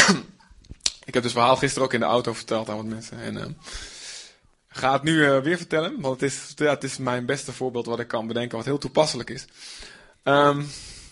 ik 1.04 1.14
heb 1.14 1.22
dus 1.22 1.32
verhaal 1.32 1.56
gisteren 1.56 1.84
ook 1.84 1.92
in 1.94 2.00
de 2.00 2.06
auto 2.06 2.32
verteld 2.32 2.68
aan 2.68 2.76
wat 2.76 2.84
mensen. 2.84 3.18
En 3.18 3.36
um, 3.36 3.56
ga 4.68 4.92
het 4.92 5.02
nu 5.02 5.12
uh, 5.12 5.40
weer 5.40 5.56
vertellen, 5.56 6.00
want 6.00 6.20
het 6.20 6.30
is, 6.30 6.52
ja, 6.56 6.70
het 6.70 6.84
is 6.84 6.98
mijn 6.98 7.26
beste 7.26 7.52
voorbeeld 7.52 7.86
wat 7.86 8.00
ik 8.00 8.08
kan 8.08 8.26
bedenken, 8.26 8.56
wat 8.56 8.66
heel 8.66 8.78
toepasselijk 8.78 9.30
is. 9.30 9.44
Um, 10.22 10.66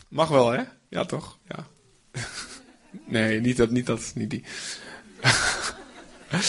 mag 0.09 0.29
wel, 0.29 0.51
hè? 0.51 0.62
Ja, 0.88 1.05
toch? 1.05 1.38
Ja. 1.49 1.66
nee, 3.12 3.40
niet 3.40 3.57
dat, 3.57 3.70
niet 3.70 3.87
dat, 3.87 4.12
niet 4.14 4.31
die. 4.31 4.44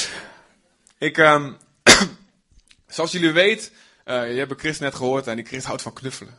ik, 1.07 1.17
um, 1.17 1.57
zoals 2.87 3.11
jullie 3.11 3.31
weten, 3.31 3.71
uh, 4.05 4.31
je 4.31 4.37
hebt 4.37 4.59
Chris 4.59 4.79
net 4.79 4.95
gehoord 4.95 5.27
en 5.27 5.35
die 5.35 5.45
Chris 5.45 5.63
houdt 5.63 5.81
van 5.81 5.93
knuffelen. 5.93 6.33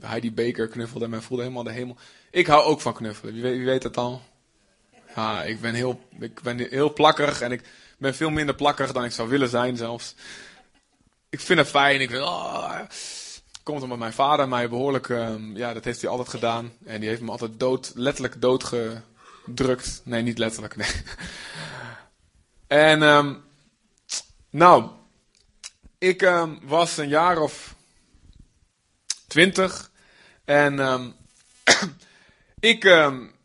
Heidi 0.00 0.32
Baker 0.32 0.68
knuffelde 0.68 1.04
en 1.04 1.10
mij 1.10 1.20
voelde 1.20 1.42
helemaal 1.42 1.64
de 1.64 1.70
hemel. 1.70 1.96
Ik 2.30 2.46
hou 2.46 2.64
ook 2.64 2.80
van 2.80 2.94
knuffelen, 2.94 3.34
wie 3.34 3.64
weet, 3.64 3.82
het 3.82 3.96
al? 3.96 4.22
Ja, 5.16 5.42
ik 5.42 5.60
ben 5.60 5.74
heel, 5.74 6.08
ik 6.18 6.40
ben 6.40 6.58
heel 6.58 6.92
plakkerig 6.92 7.40
en 7.40 7.52
ik 7.52 7.62
ben 7.98 8.14
veel 8.14 8.30
minder 8.30 8.54
plakkerig 8.54 8.92
dan 8.92 9.04
ik 9.04 9.12
zou 9.12 9.28
willen 9.28 9.48
zijn 9.48 9.76
zelfs. 9.76 10.14
Ik 11.28 11.40
vind 11.40 11.58
het 11.58 11.68
fijn, 11.68 12.00
ik 12.00 12.10
vind, 12.10 12.22
oh, 12.22 12.80
komt 13.62 13.82
omdat 13.82 13.98
mijn 13.98 14.12
vader 14.12 14.48
mij 14.48 14.68
behoorlijk, 14.68 15.08
um, 15.08 15.56
ja, 15.56 15.72
dat 15.72 15.84
heeft 15.84 16.00
hij 16.00 16.10
altijd 16.10 16.28
gedaan. 16.28 16.72
En 16.84 17.00
die 17.00 17.08
heeft 17.08 17.20
me 17.20 17.30
altijd 17.30 17.60
dood, 17.60 17.92
letterlijk 17.94 18.40
doodgedrukt. 19.54 20.02
Nee, 20.04 20.22
niet 20.22 20.38
letterlijk, 20.38 20.76
nee. 20.76 20.90
En, 22.66 23.02
um, 23.02 23.42
nou, 24.50 24.90
ik 25.98 26.22
um, 26.22 26.58
was 26.62 26.96
een 26.96 27.08
jaar 27.08 27.38
of 27.38 27.74
twintig. 29.26 29.90
En 30.44 30.78
um, 30.78 31.14
ik, 32.60 32.84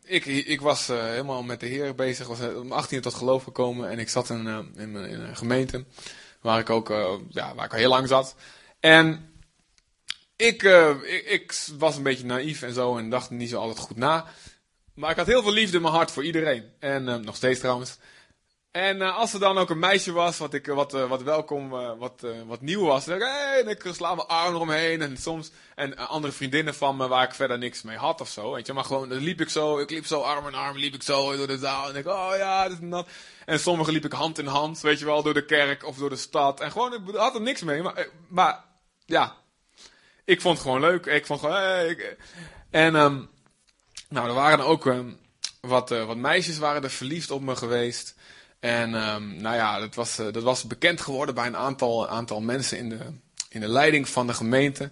ik, 0.04 0.24
ik 0.24 0.60
was 0.60 0.90
uh, 0.90 1.04
helemaal 1.04 1.42
met 1.42 1.60
de 1.60 1.66
Heer 1.66 1.94
bezig. 1.94 2.26
was 2.26 2.40
om 2.40 2.72
18 2.72 3.00
tot 3.00 3.14
geloof 3.14 3.44
gekomen. 3.44 3.90
En 3.90 3.98
ik 3.98 4.08
zat 4.08 4.30
in, 4.30 4.46
in, 4.76 4.94
een 4.94 5.36
gemeente. 5.36 5.84
Waar 6.40 6.58
ik 6.58 6.70
ook 6.70 6.90
uh, 6.90 7.12
ja, 7.28 7.54
waar 7.54 7.64
ik 7.64 7.72
al 7.72 7.78
heel 7.78 7.88
lang 7.88 8.08
zat. 8.08 8.34
En 8.80 9.32
ik, 10.36 10.62
ik, 11.02 11.24
ik, 11.26 11.54
was 11.78 11.96
een 11.96 12.02
beetje 12.02 12.24
naïef 12.24 12.62
en 12.62 12.74
zo. 12.74 12.96
En 12.96 13.10
dacht 13.10 13.30
niet 13.30 13.50
zo 13.50 13.60
altijd 13.60 13.78
goed 13.78 13.96
na. 13.96 14.26
Maar 14.96 15.10
ik 15.10 15.16
had 15.16 15.26
heel 15.26 15.42
veel 15.42 15.52
liefde 15.52 15.76
in 15.76 15.82
mijn 15.82 15.94
hart 15.94 16.10
voor 16.10 16.24
iedereen. 16.24 16.70
En 16.78 17.04
nog 17.24 17.36
steeds 17.36 17.60
trouwens. 17.60 17.98
En 18.76 18.96
uh, 18.96 19.16
als 19.16 19.32
er 19.32 19.40
dan 19.40 19.58
ook 19.58 19.70
een 19.70 19.78
meisje 19.78 20.12
was, 20.12 20.38
wat, 20.38 20.54
ik, 20.54 20.66
wat, 20.66 20.94
uh, 20.94 21.08
wat 21.08 21.22
welkom, 21.22 21.68
wat, 21.98 22.26
wat 22.46 22.60
nieuw 22.60 22.84
was, 22.84 23.04
dan 23.04 23.20
hey, 23.20 23.62
en 23.62 23.68
ik 23.68 23.84
sla 23.92 24.14
mijn 24.14 24.28
arm 24.28 24.54
eromheen. 24.54 25.02
En 25.02 25.16
soms, 25.16 25.50
en 25.74 25.96
andere 25.96 26.32
vriendinnen 26.32 26.74
van 26.74 26.96
me 26.96 27.08
waar 27.08 27.24
ik 27.24 27.34
verder 27.34 27.58
niks 27.58 27.82
mee 27.82 27.96
had 27.96 28.20
of 28.20 28.28
zo, 28.28 28.52
weet 28.52 28.66
je. 28.66 28.72
Maar 28.72 28.84
gewoon, 28.84 29.08
dan 29.08 29.18
liep 29.18 29.40
ik 29.40 29.48
zo, 29.48 29.78
ik 29.78 29.90
liep 29.90 30.06
zo 30.06 30.20
arm 30.20 30.46
in 30.46 30.54
arm, 30.54 30.78
liep 30.78 30.94
ik 30.94 31.02
zo 31.02 31.36
door 31.36 31.46
de 31.46 31.58
zaal. 31.58 31.88
En 31.88 31.96
ik, 31.96 32.06
oh 32.06 32.32
ja, 32.36 32.68
dit 32.68 32.80
en 32.80 32.90
dat. 32.90 33.08
En 33.44 33.60
sommigen 33.60 33.92
liep 33.92 34.04
ik 34.04 34.12
hand 34.12 34.38
in 34.38 34.46
hand, 34.46 34.80
weet 34.80 34.98
je 34.98 35.04
wel, 35.04 35.22
door 35.22 35.34
de 35.34 35.44
kerk 35.44 35.84
of 35.84 35.96
door 35.96 36.10
de 36.10 36.16
stad. 36.16 36.60
En 36.60 36.70
gewoon, 36.70 36.94
ik 36.94 37.00
had 37.14 37.34
er 37.34 37.40
niks 37.40 37.62
mee. 37.62 37.82
Maar, 37.82 38.08
maar 38.28 38.64
ja, 39.06 39.36
ik 40.24 40.40
vond 40.40 40.54
het 40.58 40.66
gewoon 40.66 40.80
leuk. 40.80 41.06
Ik 41.06 41.26
vond 41.26 41.40
gewoon, 41.40 41.88
ik, 41.88 42.16
En, 42.70 42.94
um, 42.94 43.28
nou, 44.08 44.28
er 44.28 44.34
waren 44.34 44.64
ook 44.64 44.84
um, 44.84 45.18
wat, 45.60 45.88
wat 45.88 46.16
meisjes 46.16 46.58
waren 46.58 46.82
er 46.82 46.90
verliefd 46.90 47.30
op 47.30 47.42
me 47.42 47.56
geweest. 47.56 48.14
En 48.60 48.94
um, 48.94 49.36
nou 49.36 49.56
ja, 49.56 49.78
dat 49.78 49.94
was, 49.94 50.20
uh, 50.20 50.32
dat 50.32 50.42
was 50.42 50.64
bekend 50.64 51.00
geworden 51.00 51.34
bij 51.34 51.46
een 51.46 51.56
aantal, 51.56 52.08
aantal 52.08 52.40
mensen 52.40 52.78
in 52.78 52.88
de, 52.88 52.98
in 53.48 53.60
de 53.60 53.68
leiding 53.68 54.08
van 54.08 54.26
de 54.26 54.34
gemeente 54.34 54.90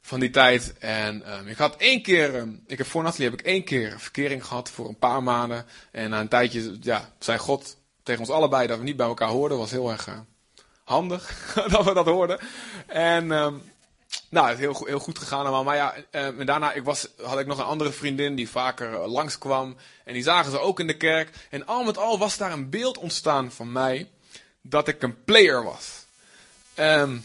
van 0.00 0.20
die 0.20 0.30
tijd. 0.30 0.74
En 0.78 1.38
um, 1.38 1.48
ik 1.48 1.56
had 1.56 1.76
één 1.76 2.02
keer, 2.02 2.34
um, 2.34 2.62
ik 2.66 2.78
heb 2.78 2.86
voor 2.86 3.02
Nathalie 3.02 3.30
heb 3.30 3.40
ik 3.40 3.46
één 3.46 3.64
keer 3.64 4.00
verkering 4.00 4.44
gehad 4.44 4.70
voor 4.70 4.88
een 4.88 4.98
paar 4.98 5.22
maanden. 5.22 5.66
En 5.90 6.10
na 6.10 6.20
een 6.20 6.28
tijdje, 6.28 6.76
ja, 6.80 7.12
zei 7.18 7.38
God 7.38 7.76
tegen 8.02 8.20
ons 8.20 8.30
allebei 8.30 8.66
dat 8.66 8.78
we 8.78 8.84
niet 8.84 8.96
bij 8.96 9.06
elkaar 9.06 9.28
hoorden. 9.28 9.58
was 9.58 9.70
heel 9.70 9.90
erg 9.90 10.06
uh, 10.06 10.14
handig 10.84 11.52
dat 11.70 11.84
we 11.84 11.94
dat 11.94 12.06
hoorden. 12.06 12.38
En 12.86 13.30
nou, 14.34 14.48
het 14.48 14.58
is 14.58 14.64
heel, 14.64 14.86
heel 14.86 14.98
goed 14.98 15.18
gegaan 15.18 15.40
allemaal. 15.40 15.64
Maar 15.64 15.76
ja, 15.76 15.94
uh, 15.96 16.26
en 16.26 16.46
daarna 16.46 16.72
ik 16.72 16.84
was, 16.84 17.08
had 17.22 17.38
ik 17.38 17.46
nog 17.46 17.58
een 17.58 17.64
andere 17.64 17.92
vriendin 17.92 18.34
die 18.34 18.48
vaker 18.48 18.92
uh, 18.92 19.12
langskwam. 19.12 19.76
En 20.04 20.14
die 20.14 20.22
zagen 20.22 20.50
ze 20.50 20.58
ook 20.58 20.80
in 20.80 20.86
de 20.86 20.96
kerk. 20.96 21.30
En 21.50 21.66
al 21.66 21.84
met 21.84 21.98
al 21.98 22.18
was 22.18 22.36
daar 22.36 22.52
een 22.52 22.70
beeld 22.70 22.98
ontstaan 22.98 23.52
van 23.52 23.72
mij. 23.72 24.08
Dat 24.60 24.88
ik 24.88 25.02
een 25.02 25.24
player 25.24 25.64
was. 25.64 26.04
Um, 26.76 27.24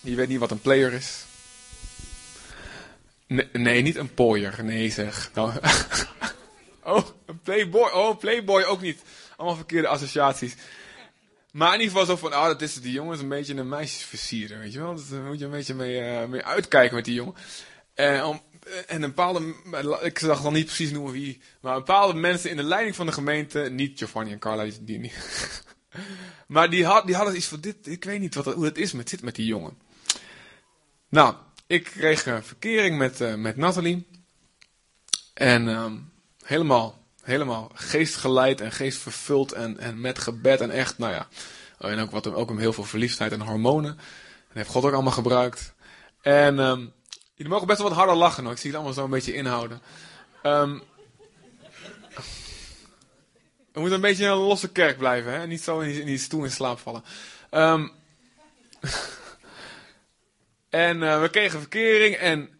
je 0.00 0.14
weet 0.14 0.28
niet 0.28 0.38
wat 0.38 0.50
een 0.50 0.60
player 0.60 0.92
is? 0.92 1.24
Nee, 3.26 3.48
nee 3.52 3.82
niet 3.82 3.96
een 3.96 4.14
pooier. 4.14 4.64
Nee 4.64 4.90
zeg. 4.90 5.30
Nou, 5.34 5.52
oh, 6.82 7.08
een 7.26 7.40
playboy. 7.42 7.90
Oh, 7.90 8.18
playboy 8.18 8.62
ook 8.62 8.80
niet. 8.80 9.02
Allemaal 9.36 9.56
verkeerde 9.56 9.88
associaties. 9.88 10.54
Maar 11.52 11.74
in 11.74 11.80
ieder 11.80 11.98
geval 11.98 12.16
zo 12.16 12.16
van, 12.16 12.32
ah, 12.32 12.46
dat 12.46 12.62
is 12.62 12.74
die 12.74 12.92
jongen 12.92 13.14
is 13.14 13.20
een 13.20 13.28
beetje 13.28 13.54
een 13.54 13.68
meisjesversierder, 13.68 14.58
weet 14.58 14.72
je 14.72 14.78
wel. 14.78 14.94
Daar 15.10 15.22
moet 15.22 15.38
je 15.38 15.44
een 15.44 15.50
beetje 15.50 15.74
mee, 15.74 16.00
uh, 16.00 16.24
mee 16.24 16.44
uitkijken 16.44 16.96
met 16.96 17.04
die 17.04 17.14
jongen. 17.14 17.34
En, 17.94 18.24
om, 18.24 18.40
en 18.86 19.02
een 19.02 19.14
bepaalde, 19.14 19.54
ik 20.02 20.18
zag 20.18 20.42
nog 20.42 20.52
niet 20.52 20.64
precies 20.64 20.90
noemen 20.90 21.12
wie, 21.12 21.40
maar 21.60 21.74
bepaalde 21.74 22.14
mensen 22.14 22.50
in 22.50 22.56
de 22.56 22.62
leiding 22.62 22.96
van 22.96 23.06
de 23.06 23.12
gemeente, 23.12 23.60
niet 23.60 23.98
Giovanni 23.98 24.32
en 24.32 24.38
Carla, 24.38 24.66
die, 24.80 24.98
niet. 24.98 25.14
maar 26.46 26.70
die, 26.70 26.84
had, 26.84 27.06
die 27.06 27.14
hadden 27.14 27.36
iets 27.36 27.46
van, 27.46 27.60
dit, 27.60 27.76
ik 27.86 28.04
weet 28.04 28.20
niet 28.20 28.34
wat, 28.34 28.54
hoe 28.54 28.64
het 28.64 28.78
is 28.78 28.92
met, 28.92 29.08
zit 29.08 29.22
met 29.22 29.34
die 29.34 29.46
jongen. 29.46 29.78
Nou, 31.08 31.34
ik 31.66 31.84
kreeg 31.84 32.26
een 32.26 32.42
verkering 32.42 32.98
met, 32.98 33.20
uh, 33.20 33.34
met 33.34 33.56
Nathalie. 33.56 34.06
En 35.34 35.68
um, 35.68 36.12
helemaal, 36.44 36.99
helemaal 37.22 37.70
geestgeleid 37.74 38.60
en 38.60 38.72
geestvervuld 38.72 39.52
en, 39.52 39.78
en 39.78 40.00
met 40.00 40.18
gebed 40.18 40.60
en 40.60 40.70
echt, 40.70 40.98
nou 40.98 41.12
ja. 41.12 41.28
En 41.78 41.98
ook, 41.98 42.10
wat, 42.10 42.26
ook 42.26 42.58
heel 42.58 42.72
veel 42.72 42.84
verliefdheid 42.84 43.32
en 43.32 43.40
hormonen. 43.40 43.96
Dat 43.96 44.56
heeft 44.56 44.68
God 44.68 44.84
ook 44.84 44.92
allemaal 44.92 45.12
gebruikt. 45.12 45.74
En 46.20 46.58
um, 46.58 46.92
jullie 47.34 47.52
mogen 47.52 47.66
best 47.66 47.78
wel 47.78 47.88
wat 47.88 47.98
harder 47.98 48.16
lachen 48.16 48.42
hoor. 48.42 48.52
Ik 48.52 48.58
zie 48.58 48.70
het 48.70 48.78
allemaal 48.78 48.96
zo 48.96 49.04
een 49.04 49.10
beetje 49.10 49.34
inhouden. 49.34 49.82
Um, 50.42 50.82
we 53.72 53.80
moeten 53.80 53.94
een 53.94 54.10
beetje 54.10 54.26
een 54.26 54.36
losse 54.36 54.72
kerk 54.72 54.98
blijven, 54.98 55.32
hè? 55.32 55.46
Niet 55.46 55.62
zo 55.62 55.80
in 55.80 55.88
die, 55.88 56.00
in 56.00 56.06
die 56.06 56.18
stoel 56.18 56.44
in 56.44 56.50
slaap 56.50 56.78
vallen. 56.78 57.04
Um, 57.50 57.92
en 60.70 61.02
uh, 61.02 61.20
we 61.20 61.28
kregen 61.30 61.60
verkering 61.60 62.14
en 62.14 62.59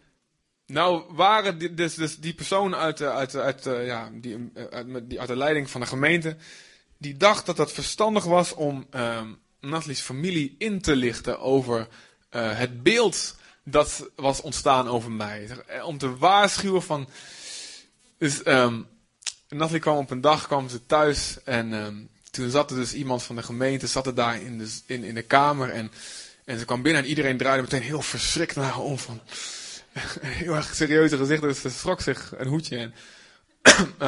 nou 0.71 1.05
waren 1.09 1.59
die, 1.59 1.75
dus, 1.75 1.95
dus 1.95 2.17
die 2.17 2.35
persoon 2.35 2.75
uit, 2.75 3.03
uit, 3.03 3.37
uit, 3.37 3.67
uh, 3.67 3.87
ja, 3.87 4.11
die, 4.13 4.53
die, 5.03 5.21
uit 5.21 5.29
de 5.29 5.37
leiding 5.37 5.71
van 5.71 5.81
de 5.81 5.87
gemeente, 5.87 6.37
die 6.99 7.17
dacht 7.17 7.47
dat 7.47 7.59
het 7.59 7.73
verstandig 7.73 8.25
was 8.25 8.55
om 8.55 8.87
um, 8.95 9.39
Natalie's 9.61 10.01
familie 10.01 10.55
in 10.59 10.81
te 10.81 10.97
lichten 10.97 11.41
over 11.41 11.89
het 12.31 12.83
beeld 12.83 13.39
dat 13.65 14.11
was 14.17 14.41
ontstaan 14.41 14.89
over 14.89 15.11
mij. 15.11 15.49
Om 15.85 15.99
te 15.99 16.17
waarschuwen 16.17 16.83
van. 16.83 17.09
Dus 18.19 18.47
um, 18.47 18.87
Nathalie 19.49 19.81
kwam 19.81 19.97
op 19.97 20.11
een 20.11 20.21
dag 20.21 20.47
kwam 20.47 20.69
ze 20.69 20.87
thuis 20.87 21.39
en 21.45 21.73
um, 21.73 22.09
toen 22.31 22.51
zat 22.51 22.71
er 22.71 22.77
dus 22.77 22.95
iemand 22.95 23.23
van 23.23 23.37
de 23.37 23.43
gemeente 23.43 23.87
zat 23.87 24.07
er 24.07 24.15
daar 24.15 24.43
in 24.43 24.59
de, 24.59 24.71
in, 24.87 25.05
in 25.05 25.15
de 25.15 25.23
kamer 25.23 25.71
en, 25.71 25.91
en 26.45 26.59
ze 26.59 26.65
kwam 26.65 26.83
binnen 26.83 27.03
en 27.03 27.09
iedereen 27.09 27.37
draaide 27.37 27.63
meteen 27.63 27.83
heel 27.83 28.03
verschrikt 28.03 28.57
naar 28.57 28.65
haar 28.65 28.81
om 28.81 28.99
van 28.99 29.21
heel 30.21 30.55
erg 30.55 30.75
serieuze 30.75 31.17
gezicht, 31.17 31.43
dus 31.43 31.61
ze 31.61 31.71
schrok 31.71 32.01
zich 32.01 32.33
een 32.37 32.47
hoedje 32.47 32.77
en 32.79 32.95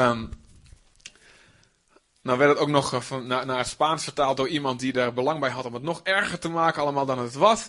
um, 0.00 0.30
nou 2.22 2.38
werd 2.38 2.50
het 2.50 2.58
ook 2.58 2.68
nog 2.68 3.04
van, 3.04 3.26
naar, 3.26 3.46
naar 3.46 3.58
het 3.58 3.66
Spaans 3.66 4.04
vertaald 4.04 4.36
door 4.36 4.48
iemand 4.48 4.80
die 4.80 4.92
daar 4.92 5.12
belang 5.12 5.40
bij 5.40 5.50
had 5.50 5.64
om 5.64 5.74
het 5.74 5.82
nog 5.82 6.00
erger 6.02 6.38
te 6.38 6.48
maken 6.48 6.82
allemaal 6.82 7.06
dan 7.06 7.18
het 7.18 7.34
was. 7.34 7.68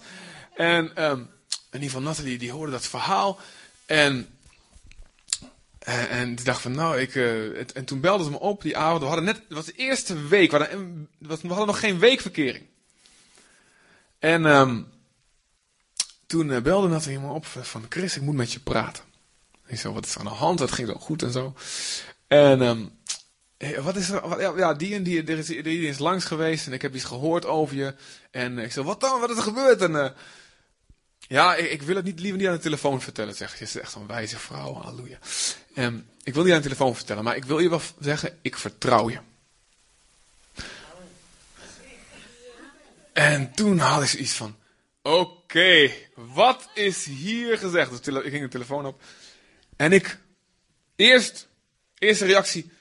En 0.56 1.04
um, 1.04 1.19
in 1.49 1.82
ieder 1.82 1.89
geval 1.89 2.02
Nathalie 2.02 2.38
die 2.38 2.52
hoorde 2.52 2.71
dat 2.71 2.88
verhaal 2.88 3.39
en 3.86 4.28
en, 5.84 6.10
en 6.10 6.36
die 6.36 6.45
dacht 6.45 6.62
van, 6.62 6.71
nou, 6.71 6.99
ik. 6.99 7.13
Het, 7.13 7.71
en 7.71 7.86
toen 7.86 7.99
belden 7.99 8.26
ze 8.26 8.32
me 8.32 8.39
op 8.39 8.62
die 8.62 8.78
avond. 8.78 9.02
We 9.02 9.08
hadden 9.08 9.26
net. 9.26 9.36
Het 9.36 9.58
was 9.58 9.65
de 9.65 9.76
eerste 9.76 10.28
week. 10.28 10.52
We 10.52 10.58
hadden, 10.58 11.10
we 11.19 11.47
hadden 11.47 11.67
nog 11.67 11.80
geen 11.80 11.99
weekverkering. 11.99 12.65
En 14.19 14.45
um, 14.45 14.88
toen 16.34 16.50
uh, 16.50 16.62
belde 16.62 16.88
Nathalie 16.88 17.19
me 17.19 17.32
op 17.32 17.46
van 17.46 17.86
Chris, 17.89 18.15
ik 18.15 18.22
moet 18.22 18.36
met 18.36 18.52
je 18.52 18.60
praten. 18.60 19.04
Ik 19.67 19.80
zo, 19.80 19.93
wat 19.93 20.06
is 20.06 20.13
er 20.13 20.19
aan 20.19 20.26
de 20.26 20.32
hand? 20.32 20.60
Dat 20.60 20.72
ging 20.72 20.88
zo 20.88 20.93
goed 20.93 21.24
en 21.24 21.32
zo. 21.32 21.56
En 22.28 22.62
um, 22.62 22.91
wat 23.84 23.96
is 23.96 24.10
er? 24.10 24.28
Wat, 24.30 24.39
ja, 24.58 24.74
die 24.74 24.96
en 24.96 25.04
die, 25.04 25.24
die, 25.24 25.43
die, 25.43 25.63
die 25.63 25.88
is 25.88 25.98
langs 25.98 26.26
geweest 26.26 26.67
en 26.67 26.74
ik 26.74 26.82
heb 26.82 26.96
iets 26.96 27.04
gehoord 27.04 27.46
over 27.46 27.76
je. 27.76 27.96
En 28.32 28.60
ik 28.60 28.72
zo, 28.72 28.84
wat 28.84 29.02
dan? 29.02 29.19
Wat 29.19 29.30
is 29.30 29.38
er 29.38 29.43
gebeurd? 29.43 29.82
En 29.82 29.91
uh, 29.91 30.10
ja, 31.19 31.56
ik, 31.56 31.72
ik, 31.72 31.82
wil 31.82 31.96
het 31.96 32.06
niet, 32.06 32.19
liever 32.19 32.39
niet 32.39 32.48
aan 32.48 32.56
de 32.56 32.62
telefoon 32.62 33.02
vertellen, 33.02 33.36
zeg 33.36 33.58
je. 33.58 33.63
Is 33.63 33.78
echt 33.78 33.96
een 33.96 34.08
wijze 34.08 34.39
vrouw, 34.39 34.74
halleluja. 34.74 35.17
Um, 35.76 36.06
ik 36.24 36.34
wil 36.34 36.43
niet 36.43 36.52
aan 36.52 36.62
de 36.62 36.63
telefoon 36.63 36.96
vertellen, 36.96 37.24
maar 37.24 37.36
ik 37.36 37.46
wil 37.46 37.60
je 37.60 37.69
wel 37.69 37.82
zeggen, 38.00 38.38
ik 38.41 38.58
vertrouw 38.58 39.10
je. 39.10 39.19
En 43.13 43.52
toen 43.52 43.80
had 43.80 44.04
ik 44.04 44.13
iets 44.13 44.34
van, 44.34 44.56
oké, 45.03 45.91
wat 46.15 46.67
is 46.73 47.05
hier 47.05 47.57
gezegd? 47.57 48.03
Dus 48.03 48.23
ik 48.23 48.31
ging 48.31 48.43
de 48.43 48.47
telefoon 48.47 48.85
op. 48.85 49.01
En 49.75 49.91
ik, 49.91 50.17
eerst, 50.95 51.47
eerste 51.97 52.25
reactie, 52.25 52.71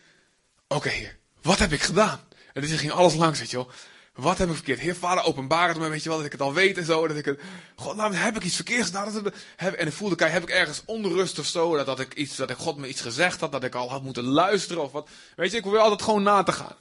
oké 0.69 0.89
heer, 0.89 1.19
wat 1.43 1.59
heb 1.59 1.73
ik 1.73 1.83
gedaan? 1.83 2.21
En 2.53 2.61
dus 2.61 2.81
ging 2.81 2.93
alles 2.93 3.15
langs, 3.15 3.39
weet 3.39 3.51
je 3.51 3.57
wel. 3.57 3.71
Wat 4.15 4.39
heb 4.39 4.49
ik 4.49 4.55
verkeerd? 4.55 4.79
Heer 4.79 4.97
Vader, 4.97 5.25
openbaar 5.25 5.69
het 5.69 5.79
me, 5.79 5.89
weet 5.89 6.03
je 6.03 6.09
wel, 6.09 6.19
dat 6.19 6.27
ik 6.27 6.33
het 6.33 6.41
al 6.41 6.53
weet 6.53 6.79
en 6.79 6.85
zo. 6.85 7.09
Dat 7.09 7.17
ik 7.17 7.25
het, 7.25 7.41
God, 7.77 7.97
nou, 7.97 8.15
heb 8.15 8.37
ik 8.37 8.43
iets 8.43 8.55
verkeerds 8.55 8.87
gedaan? 8.87 9.13
Dat 9.13 9.35
en 9.57 9.87
ik 9.87 9.93
voelde, 9.93 10.15
kijk, 10.15 10.33
heb 10.33 10.43
ik 10.43 10.51
ergens 10.51 10.83
onrust 10.85 11.39
of 11.39 11.47
zo? 11.47 11.77
Dat, 11.77 11.87
dat, 11.87 12.01
ik 12.01 12.15
iets, 12.15 12.37
dat 12.37 12.51
ik 12.51 12.57
God 12.57 12.77
me 12.77 12.89
iets 12.89 13.01
gezegd 13.01 13.41
had, 13.41 13.53
dat 13.53 13.65
ik 13.65 13.75
al 13.75 13.91
had 13.91 14.03
moeten 14.03 14.25
luisteren 14.25 14.83
of 14.83 14.93
wat. 14.93 15.09
Weet 15.37 15.51
je, 15.51 15.57
ik 15.57 15.63
probeer 15.63 15.81
altijd 15.81 16.03
gewoon 16.03 16.23
na 16.23 16.43
te 16.43 16.53
gaan. 16.53 16.77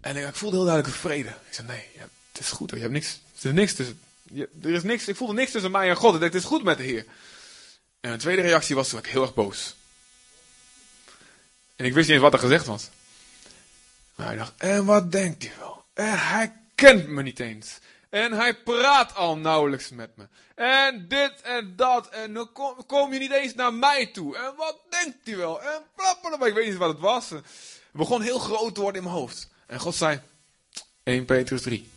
En 0.00 0.16
ik, 0.16 0.28
ik 0.28 0.34
voelde 0.34 0.56
heel 0.56 0.64
duidelijk 0.64 0.96
vrede. 0.96 1.28
Ik 1.28 1.54
zei, 1.54 1.66
nee, 1.66 1.84
ja, 1.94 2.08
het 2.32 2.40
is 2.40 2.50
goed 2.50 2.70
hoor, 2.70 2.78
je 2.78 2.84
hebt 2.84 2.94
niks, 2.94 3.20
er 3.40 3.48
is 3.48 3.54
niks 3.54 3.74
tussen, 3.74 4.00
er 4.62 4.70
is 4.70 4.82
niks, 4.82 5.08
ik 5.08 5.16
voelde 5.16 5.34
niks 5.34 5.50
tussen 5.50 5.70
mij 5.70 5.88
en 5.88 5.96
God. 5.96 6.14
Ik 6.14 6.20
dacht, 6.20 6.32
het 6.32 6.42
is 6.42 6.48
goed 6.48 6.62
met 6.62 6.76
de 6.76 6.82
Heer. 6.82 7.04
En 8.00 8.08
mijn 8.08 8.18
tweede 8.18 8.42
reactie 8.42 8.74
was 8.74 8.88
toen 8.88 8.98
ik 8.98 9.06
heel 9.06 9.22
erg 9.22 9.34
boos. 9.34 9.76
En 11.76 11.84
ik 11.84 11.92
wist 11.92 12.06
niet 12.06 12.16
eens 12.16 12.24
wat 12.24 12.32
er 12.32 12.38
gezegd 12.38 12.66
was. 12.66 12.88
Maar 14.14 14.32
ik 14.32 14.38
dacht, 14.38 14.52
en 14.56 14.84
wat 14.84 15.12
denkt 15.12 15.42
hij 15.42 15.52
wel? 15.58 15.84
En 15.94 16.18
hij 16.18 16.52
kent 16.74 17.08
me 17.08 17.22
niet 17.22 17.40
eens. 17.40 17.78
En 18.10 18.32
hij 18.32 18.54
praat 18.54 19.14
al 19.14 19.36
nauwelijks 19.36 19.88
met 19.88 20.16
me. 20.16 20.28
En 20.54 21.08
dit 21.08 21.40
en 21.42 21.76
dat. 21.76 22.08
En 22.08 22.34
dan 22.34 22.52
kom, 22.86 23.12
je 23.12 23.18
niet 23.18 23.32
eens 23.32 23.54
naar 23.54 23.74
mij 23.74 24.06
toe. 24.06 24.36
En 24.36 24.54
wat 24.56 24.78
denkt 24.88 25.16
hij 25.24 25.36
wel? 25.36 25.62
En 25.62 25.82
blablabla. 25.94 26.46
Ik 26.46 26.54
weet 26.54 26.66
niet 26.66 26.76
wat 26.76 26.88
het 26.88 26.98
was. 26.98 27.30
Het 27.30 27.44
begon 27.92 28.22
heel 28.22 28.38
groot 28.38 28.74
te 28.74 28.80
worden 28.80 29.02
in 29.02 29.08
mijn 29.08 29.20
hoofd. 29.20 29.48
En 29.66 29.80
God 29.80 29.94
zei: 29.94 30.20
1 31.02 31.24
Petrus 31.24 31.62
3. 31.62 31.88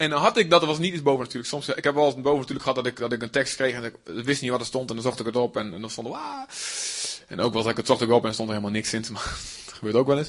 En 0.00 0.10
dan 0.10 0.20
had 0.20 0.36
ik 0.36 0.50
dat, 0.50 0.60
er 0.60 0.66
was 0.66 0.78
niet 0.78 0.92
iets 0.92 1.02
boven 1.02 1.20
natuurlijk. 1.20 1.48
Soms, 1.48 1.68
ik 1.68 1.84
heb 1.84 1.94
wel 1.94 2.04
eens 2.04 2.14
boven 2.14 2.40
natuurlijk 2.40 2.62
gehad 2.62 2.76
dat 2.76 2.86
ik, 2.86 2.96
dat 2.96 3.12
ik 3.12 3.22
een 3.22 3.30
tekst 3.30 3.56
kreeg 3.56 3.74
en 3.74 3.84
ik 3.84 3.94
wist 4.04 4.42
niet 4.42 4.50
wat 4.50 4.60
er 4.60 4.66
stond. 4.66 4.88
En 4.88 4.94
dan 4.94 5.04
zocht 5.04 5.20
ik 5.20 5.26
het 5.26 5.36
op 5.36 5.56
en, 5.56 5.74
en 5.74 5.80
dan 5.80 5.90
stond 5.90 6.06
er, 6.06 6.12
ah. 6.12 6.42
En 7.26 7.40
ook 7.40 7.54
eens 7.54 7.66
ik 7.66 7.76
het 7.76 7.86
zocht 7.86 8.00
ik 8.00 8.10
op 8.10 8.24
en 8.24 8.32
stond 8.32 8.48
er 8.48 8.54
helemaal 8.54 8.76
niks 8.76 8.92
in. 8.92 9.04
Maar 9.12 9.34
dat 9.64 9.74
gebeurt 9.74 9.94
ook 9.94 10.06
wel 10.06 10.18
eens. 10.18 10.28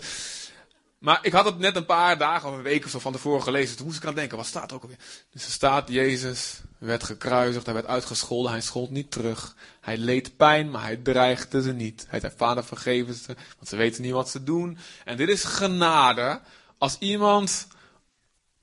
Maar 0.98 1.20
ik 1.22 1.32
had 1.32 1.46
het 1.46 1.58
net 1.58 1.76
een 1.76 1.86
paar 1.86 2.18
dagen 2.18 2.50
of 2.50 2.56
een 2.56 2.62
week 2.62 2.86
of 2.86 2.92
zo 2.92 3.00
van 3.00 3.12
tevoren 3.12 3.44
gelezen. 3.44 3.78
Toen 3.78 3.86
moest 3.86 3.98
ik 3.98 4.06
aan 4.06 4.16
denken, 4.16 4.38
wat 4.38 4.46
staat 4.46 4.70
er 4.70 4.76
ook 4.76 4.82
alweer? 4.82 4.98
Dus 5.32 5.46
er 5.46 5.52
staat, 5.52 5.90
Jezus 5.90 6.62
werd 6.78 7.04
gekruisigd, 7.04 7.66
hij 7.66 7.74
werd 7.74 7.88
uitgescholden, 7.88 8.52
hij 8.52 8.62
schold 8.62 8.90
niet 8.90 9.12
terug. 9.12 9.56
Hij 9.82 9.98
leed 9.98 10.38
pijn, 10.38 10.70
maar 10.72 10.84
hij 10.84 10.98
dreigde 10.98 11.62
ze 11.62 11.74
niet. 11.74 12.06
Hij 12.08 12.20
zei, 12.20 12.34
vader 12.36 12.64
vergeven 12.64 13.14
ze, 13.14 13.36
want 13.56 13.68
ze 13.68 13.76
weten 13.76 14.02
niet 14.02 14.12
wat 14.12 14.30
ze 14.30 14.44
doen. 14.44 14.78
En 15.06 15.18
dit 15.18 15.30
is 15.30 15.44
genade 15.44 16.42
als 16.78 16.98
iemand 17.00 17.68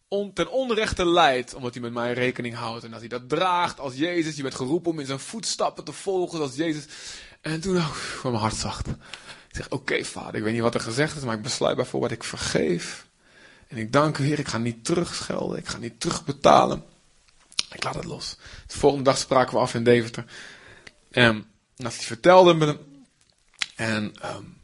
on, 0.09 0.33
ten 0.33 0.51
onrechte 0.51 1.07
lijdt, 1.07 1.55
omdat 1.55 1.73
hij 1.75 1.83
met 1.83 1.93
mij 1.93 2.13
rekening 2.13 2.55
houdt. 2.55 2.85
En 2.85 2.91
dat 2.91 3.01
hij 3.01 3.09
dat 3.09 3.29
draagt 3.29 3.81
als 3.81 3.95
Jezus. 3.95 4.37
Je 4.37 4.43
bent 4.43 4.55
geroepen 4.55 4.91
om 4.91 4.99
in 4.99 5.07
zijn 5.07 5.21
voetstappen 5.21 5.85
te 5.85 5.93
volgen 5.93 6.41
als 6.41 6.57
Jezus. 6.57 6.87
En 7.41 7.61
toen 7.61 7.77
oh, 7.77 7.97
kwam 8.19 8.33
mijn 8.33 8.45
hart 8.45 8.57
zacht. 8.57 8.89
Ik 8.89 8.97
zeg, 9.51 9.69
oké 9.69 10.05
vader, 10.05 10.35
ik 10.35 10.43
weet 10.43 10.53
niet 10.53 10.63
wat 10.63 10.75
er 10.75 10.81
gezegd 10.81 11.17
is, 11.17 11.23
maar 11.23 11.37
ik 11.37 11.43
besluit 11.43 11.77
bijvoorbeeld, 11.77 12.13
ik 12.13 12.25
vergeef. 12.25 13.07
En 13.69 13.77
ik 13.77 13.93
dank 13.93 14.19
u 14.19 14.25
Heer, 14.25 14.39
ik 14.39 14.49
ga 14.49 14.59
niet 14.59 14.85
terugschelden, 14.85 15.59
ik 15.59 15.69
ga 15.69 15.79
niet 15.79 16.01
terugbetalen. 16.01 16.85
Ik 17.73 17.85
laat 17.85 17.95
het 17.95 18.05
los. 18.05 18.37
De 18.67 18.79
volgende 18.79 19.05
dag 19.05 19.19
spraken 19.19 19.55
we 19.55 19.61
af 19.61 19.75
in 19.75 19.85
Deventer. 19.85 20.25
En 21.11 21.47
dat 21.77 21.95
hij 21.95 22.05
vertelde 22.05 22.55
me. 22.55 22.79
En 23.77 24.15
um, 24.37 24.58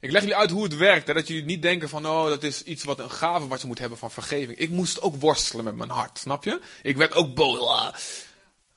ik 0.00 0.10
leg 0.10 0.20
jullie 0.20 0.36
uit 0.36 0.50
hoe 0.50 0.62
het 0.62 0.76
werkt. 0.76 1.06
Hè, 1.06 1.14
dat 1.14 1.28
jullie 1.28 1.44
niet 1.44 1.62
denken 1.62 1.88
van, 1.88 2.06
oh, 2.06 2.24
dat 2.24 2.42
is 2.42 2.62
iets 2.62 2.84
wat 2.84 2.98
een 2.98 3.10
gave 3.10 3.48
wat 3.48 3.60
je 3.60 3.66
moet 3.66 3.78
hebben 3.78 3.98
van 3.98 4.10
vergeving. 4.10 4.58
Ik 4.58 4.70
moest 4.70 5.00
ook 5.00 5.20
worstelen 5.20 5.64
met 5.64 5.76
mijn 5.76 5.90
hart, 5.90 6.18
snap 6.18 6.44
je? 6.44 6.60
Ik 6.82 6.96
werd 6.96 7.14
ook 7.14 7.34
boos. 7.34 7.94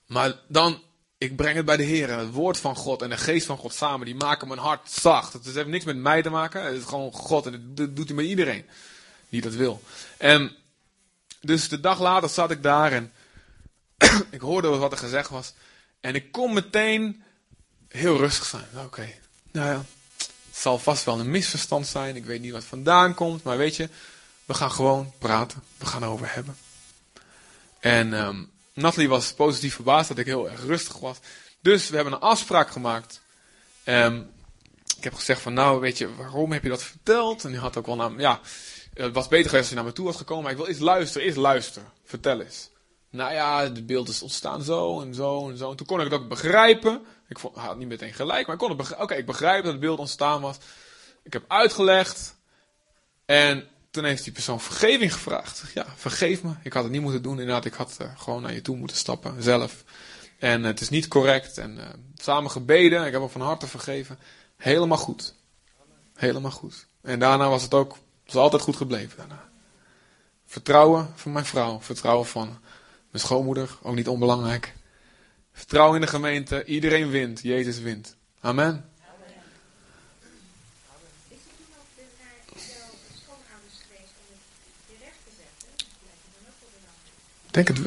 Maar 0.06 0.40
dan, 0.48 0.82
ik 1.18 1.36
breng 1.36 1.56
het 1.56 1.66
bij 1.66 1.78
de 1.78 1.84
Heer. 1.84 2.10
En 2.10 2.20
het 2.20 2.32
woord 2.32 2.58
van 2.58 2.76
God 2.76 3.02
en 3.02 3.10
de 3.10 3.18
geest 3.18 3.46
van 3.46 3.58
God 3.58 3.74
samen, 3.74 4.06
die 4.06 4.16
maken 4.16 4.48
mijn 4.48 4.60
hart 4.60 4.92
zacht. 4.92 5.34
Het 5.34 5.46
heeft 5.46 5.68
niks 5.68 5.86
met 5.86 5.98
mij 5.98 6.22
te 6.22 6.30
maken. 6.30 6.64
Het 6.64 6.76
is 6.76 6.84
gewoon 6.84 7.12
God. 7.12 7.46
En 7.46 7.72
dat 7.76 7.96
doet 7.96 8.08
hij 8.08 8.16
met 8.16 8.26
iedereen 8.26 8.66
die 9.30 9.42
dat 9.42 9.54
wil. 9.54 9.82
En 10.18 10.56
dus 11.42 11.70
de 11.70 11.80
dag 11.80 12.00
later 12.00 12.30
zat 12.30 12.52
ik 12.52 12.64
daar 12.64 12.92
en 12.92 13.12
ik 14.32 14.42
hoorde 14.42 14.68
wat 14.68 14.92
er 14.92 14.98
gezegd 14.98 15.30
was. 15.30 15.54
En 16.00 16.16
ik 16.16 16.32
kon 16.32 16.54
meteen 16.54 17.24
heel 17.88 18.18
rustig 18.18 18.46
zijn. 18.46 18.68
Oké, 18.86 19.10
nou 19.52 19.68
ja 19.68 19.86
het 20.54 20.62
zal 20.62 20.80
vast 20.80 21.04
wel 21.04 21.20
een 21.20 21.32
misverstand 21.32 21.88
zijn. 21.88 22.16
Ik 22.16 22.26
weet 22.26 22.42
niet 22.42 22.52
wat 22.52 22.64
vandaan 22.64 23.14
komt. 23.14 23.44
Maar 23.44 23.58
weet 23.58 23.76
je, 23.76 23.90
we 24.46 24.54
gaan 24.54 24.72
gewoon 24.72 25.14
praten. 25.18 25.64
We 25.78 25.86
gaan 25.86 26.04
erover 26.04 26.34
hebben. 26.34 26.58
En 27.80 28.14
um, 28.14 28.52
Natalie 28.74 29.10
was 29.10 29.34
positief 29.34 29.76
verbaasd 29.76 30.08
dat 30.08 30.18
ik 30.18 30.26
heel 30.26 30.50
erg 30.50 30.66
rustig 30.66 31.00
was. 31.00 31.18
Dus 31.62 31.90
we 31.90 31.96
hebben 31.96 32.14
een 32.14 32.20
afspraak 32.20 32.70
gemaakt. 32.70 33.22
Um, 33.86 34.30
ik 34.98 35.04
heb 35.04 35.14
gezegd 35.14 35.42
van 35.42 35.54
nou, 35.54 35.80
weet 35.80 35.98
je, 35.98 36.16
waarom 36.16 36.52
heb 36.52 36.64
je 36.64 36.70
dat 36.70 36.84
verteld? 36.84 37.44
En 37.44 37.52
die 37.52 37.60
had 37.60 37.78
ook 37.78 37.86
wel 37.86 37.96
naar, 37.96 38.12
ja, 38.18 38.40
het 38.94 39.14
was 39.14 39.28
beter 39.28 39.50
geweest 39.50 39.56
als 39.56 39.70
je 39.70 39.76
naar 39.76 39.84
me 39.84 39.92
toe 39.92 40.06
was 40.06 40.18
gekomen. 40.18 40.44
Maar 40.44 40.52
ik 40.52 40.58
wil 40.58 40.68
eens 40.68 40.80
luisteren, 40.80 41.28
eens 41.28 41.36
luisteren. 41.36 41.92
Vertel 42.04 42.42
eens. 42.42 42.70
Nou 43.10 43.34
ja, 43.34 43.70
de 43.70 43.84
beeld 43.84 44.10
is 44.10 44.22
ontstaan 44.22 44.64
zo 44.64 45.02
en 45.02 45.14
zo 45.14 45.50
en 45.50 45.58
zo. 45.58 45.70
En 45.70 45.78
toen 45.78 45.86
kon 45.86 46.02
ik 46.02 46.12
het 46.12 46.22
ook 46.22 46.28
begrijpen. 46.28 47.06
Ik 47.28 47.40
vond, 47.40 47.56
had 47.56 47.78
niet 47.78 47.88
meteen 47.88 48.14
gelijk, 48.14 48.46
maar 48.46 48.56
ik 48.56 48.62
kon 48.62 48.70
het 48.70 48.78
begrijpen. 48.78 49.06
Oké, 49.06 49.16
ik 49.16 49.26
begrijp 49.26 49.64
dat 49.64 49.72
het 49.72 49.82
beeld 49.82 50.00
ontstaan 50.00 50.42
was. 50.42 50.58
Ik 51.24 51.34
heb 51.34 51.44
uitgelegd. 51.48 52.36
En 53.26 53.68
toen 53.92 54.04
heeft 54.04 54.24
die 54.24 54.34
persoon 54.34 54.62
vergeving 54.62 55.14
gevraagd. 55.14 55.64
Ja, 55.74 55.86
vergeef 55.96 56.44
me. 56.44 56.54
Ik 56.64 56.74
had 56.74 56.84
het 56.84 56.92
niet 56.92 57.02
moeten 57.02 57.22
doen. 57.22 57.40
Inderdaad, 57.40 57.66
ik 57.66 57.74
had 57.74 57.98
uh, 58.02 58.08
gewoon 58.16 58.42
naar 58.42 58.54
je 58.54 58.62
toe 58.62 58.78
moeten 58.78 58.98
stappen, 58.98 59.44
zelf. 59.44 59.84
En 60.40 60.64
het 60.64 60.82
is 60.82 60.90
niet 60.90 61.08
correct. 61.08 61.58
En 61.58 61.78
uh, 61.78 61.84
samen 62.16 62.52
gebeden. 62.52 63.06
Ik 63.06 63.12
heb 63.12 63.22
hem 63.22 63.30
van 63.30 63.42
harte 63.42 63.68
vergeven. 63.68 64.20
Helemaal 64.58 64.98
goed. 64.98 65.36
Helemaal 66.16 66.52
goed. 66.52 66.88
En 67.02 67.20
daarna 67.20 67.50
was 67.50 67.64
het 67.64 67.74
ook, 67.74 67.98
was 68.26 68.36
altijd 68.36 68.62
goed 68.62 68.76
gebleven 68.76 69.18
daarna. 69.18 69.50
Vertrouwen 70.46 71.12
van 71.16 71.32
mijn 71.32 71.46
vrouw. 71.46 71.82
Vertrouwen 71.82 72.26
van 72.26 72.48
mijn 73.12 73.24
schoonmoeder. 73.24 73.78
Ook 73.82 73.96
niet 73.96 74.08
onbelangrijk. 74.08 74.74
Vertrouwen 75.54 75.96
in 75.96 76.02
de 76.02 76.08
gemeente. 76.08 76.66
Iedereen 76.66 77.10
wint. 77.10 77.42
Jezus 77.42 77.80
wint. 77.80 78.16
Amen. 78.40 78.92
Denk 87.52 87.68
het. 87.68 87.80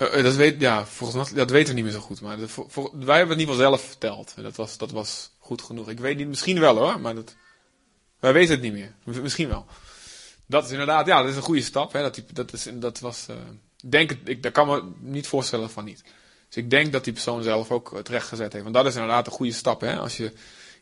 Uh, 0.00 0.22
dat, 0.22 0.34
weet, 0.34 0.60
ja, 0.60 0.86
volgens 0.86 1.30
mij, 1.30 1.38
dat 1.38 1.50
weten 1.50 1.68
we 1.68 1.74
niet 1.74 1.84
meer 1.84 2.00
zo 2.00 2.06
goed. 2.06 2.20
Maar 2.20 2.38
wij 2.92 3.16
hebben 3.16 3.38
het 3.38 3.40
ieder 3.40 3.54
geval 3.54 3.54
zelf 3.54 3.80
verteld. 3.80 4.34
Dat 4.36 4.56
was, 4.56 4.76
dat 4.78 4.90
was 4.90 5.30
goed 5.38 5.62
genoeg. 5.62 5.88
Ik 5.88 6.00
weet 6.00 6.16
niet, 6.16 6.28
misschien 6.28 6.60
wel 6.60 6.76
hoor, 6.76 7.00
maar 7.00 7.14
dat, 7.14 7.34
wij 8.18 8.32
weten 8.32 8.54
het 8.54 8.62
niet 8.62 8.72
meer. 8.72 8.94
Misschien 9.22 9.48
wel. 9.48 9.66
Dat 10.46 10.64
is 10.64 10.70
inderdaad, 10.70 11.06
ja, 11.06 11.20
dat 11.20 11.30
is 11.30 11.36
een 11.36 11.42
goede 11.42 11.62
stap. 11.62 11.92
Hè. 11.92 12.02
Dat, 12.02 12.22
dat, 12.32 12.52
is, 12.52 12.68
dat 12.72 12.98
was, 12.98 13.26
uh, 13.30 13.36
denk 13.80 14.10
ik 14.24 14.42
dat 14.42 14.52
kan 14.52 14.66
me 14.66 14.82
niet 14.98 15.26
voorstellen 15.26 15.70
van 15.70 15.84
niet. 15.84 16.02
Dus 16.48 16.62
ik 16.62 16.70
denk 16.70 16.92
dat 16.92 17.04
die 17.04 17.12
persoon 17.12 17.42
zelf 17.42 17.70
ook 17.70 17.90
het 17.94 18.08
recht 18.08 18.28
gezet 18.28 18.52
heeft. 18.52 18.64
Want 18.64 18.74
dat 18.74 18.86
is 18.86 18.94
inderdaad 18.94 19.26
een 19.26 19.32
goede 19.32 19.52
stap. 19.52 19.80
Hè. 19.80 19.96
Als 19.96 20.16
je 20.16 20.32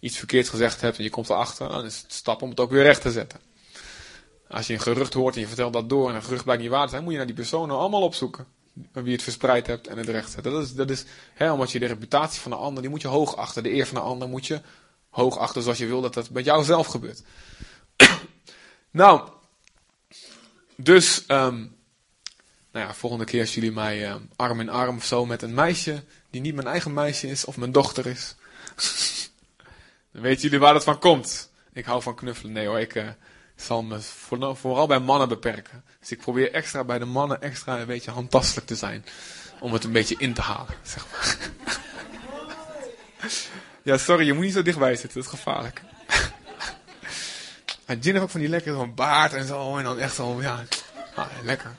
iets 0.01 0.17
verkeerd 0.17 0.49
gezegd 0.49 0.81
hebt 0.81 0.97
en 0.97 1.05
je 1.05 1.11
komt 1.11 1.31
erachter, 1.31 1.69
dan 1.69 1.85
is 1.85 2.01
het 2.03 2.13
stap 2.13 2.43
om 2.43 2.51
het 2.51 2.61
ook 2.61 2.71
weer 2.71 2.83
recht 2.83 3.03
te 3.03 3.11
zetten. 3.11 3.41
Als 4.49 4.67
je 4.67 4.73
een 4.73 4.81
gerucht 4.81 5.15
hoort 5.15 5.35
en 5.35 5.41
je 5.41 5.47
vertelt 5.47 5.73
dat 5.73 5.89
door 5.89 6.09
en 6.09 6.15
een 6.15 6.23
gerucht 6.23 6.45
blijkt 6.45 6.63
niet 6.63 6.71
waar 6.71 6.85
te 6.85 6.91
zijn, 6.91 7.03
moet 7.03 7.13
je 7.13 7.19
naar 7.19 7.27
die 7.27 7.37
personen 7.37 7.77
allemaal 7.77 8.03
opzoeken. 8.03 8.47
Wie 8.93 9.13
het 9.13 9.23
verspreid 9.23 9.67
hebt 9.67 9.87
en 9.87 9.99
het 9.99 10.09
recht 10.09 10.31
zet. 10.31 10.45
Dat 10.45 10.63
is, 10.63 10.75
dat 10.75 10.91
is 10.91 11.05
hè, 11.35 11.53
omdat 11.53 11.73
je 11.73 11.79
de 11.79 11.87
reputatie 11.87 12.41
van 12.41 12.51
de 12.51 12.57
ander, 12.57 12.83
die 12.83 12.91
moet 12.91 13.03
je 13.03 13.09
hoog 13.09 13.37
achter. 13.37 13.63
De 13.63 13.73
eer 13.73 13.87
van 13.87 13.95
de 13.95 14.03
ander 14.03 14.29
moet 14.29 14.47
je 14.47 14.61
hoog 15.11 15.39
achter 15.39 15.63
zoals 15.63 15.79
je 15.79 15.87
wil 15.87 16.01
dat 16.01 16.15
dat 16.15 16.31
met 16.31 16.45
jou 16.45 16.65
zelf 16.65 16.87
gebeurt. 16.87 17.23
nou, 18.91 19.29
dus, 20.77 21.25
um, 21.29 21.77
nou 22.73 22.87
ja, 22.87 22.95
volgende 22.95 23.25
keer 23.25 23.41
als 23.41 23.55
jullie 23.55 23.73
mij 23.73 24.11
um, 24.11 24.29
arm 24.37 24.61
in 24.61 24.69
arm 24.69 24.97
of 24.97 25.05
zo 25.05 25.27
met 25.27 25.43
een 25.43 25.55
meisje, 25.55 26.03
die 26.31 26.41
niet 26.41 26.55
mijn 26.55 26.67
eigen 26.67 26.93
meisje 26.93 27.29
is 27.29 27.45
of 27.45 27.57
mijn 27.57 27.73
dochter 27.73 28.07
is, 28.07 28.35
dan 30.13 30.23
weten 30.23 30.43
jullie 30.43 30.59
waar 30.59 30.73
dat 30.73 30.85
van 30.85 30.99
komt. 30.99 31.51
Ik 31.73 31.85
hou 31.85 32.03
van 32.03 32.15
knuffelen. 32.15 32.53
Nee 32.53 32.67
hoor, 32.67 32.81
ik, 32.81 32.95
uh, 32.95 33.09
zal 33.61 33.83
me 33.83 34.01
vooral 34.55 34.87
bij 34.87 34.99
mannen 34.99 35.29
beperken. 35.29 35.85
Dus 36.01 36.11
ik 36.11 36.19
probeer 36.19 36.53
extra 36.53 36.85
bij 36.85 36.99
de 36.99 37.05
mannen 37.05 37.43
extra 37.43 37.81
een 37.81 37.87
beetje 37.87 38.11
handtastelijk 38.11 38.67
te 38.67 38.77
zijn. 38.77 39.05
Om 39.61 39.73
het 39.73 39.85
een 39.85 39.93
beetje 39.93 40.15
in 40.19 40.35
te 40.35 40.41
halen, 40.41 40.75
zeg 40.83 41.07
maar. 41.13 41.37
ja, 43.83 43.99
sorry, 43.99 44.27
je 44.27 44.33
moet 44.33 44.45
niet 44.45 44.53
zo 44.53 44.63
dichtbij 44.63 44.97
zitten, 44.97 45.23
dat 45.23 45.33
is 45.33 45.39
gevaarlijk. 45.39 45.83
Jin 47.87 48.13
heeft 48.13 48.21
ook 48.21 48.31
van 48.31 48.41
die 48.41 48.49
lekker 48.49 48.75
zo'n 48.75 48.95
baard 48.95 49.33
en 49.33 49.47
zo. 49.47 49.77
En 49.77 49.85
dan 49.85 49.99
echt 49.99 50.15
zo, 50.15 50.43
ja, 50.43 50.65
ah, 51.15 51.27
lekker. 51.43 51.77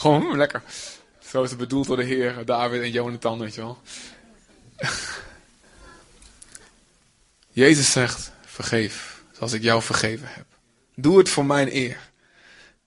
Gewoon 0.00 0.36
lekker. 0.44 0.62
Zo 1.18 1.42
is 1.42 1.50
het 1.50 1.58
bedoeld 1.58 1.86
door 1.86 1.96
de 1.96 2.04
Heer, 2.04 2.44
David 2.44 2.82
en 2.82 2.90
Jonathan, 2.90 3.38
weet 3.38 3.54
je 3.54 3.60
wel. 3.60 3.78
Jezus 7.62 7.92
zegt, 7.92 8.32
vergeef, 8.44 9.22
zoals 9.32 9.52
ik 9.52 9.62
jou 9.62 9.82
vergeven 9.82 10.28
heb. 10.28 10.46
Doe 10.94 11.18
het 11.18 11.28
voor 11.28 11.44
mijn 11.44 11.74
eer. 11.74 12.10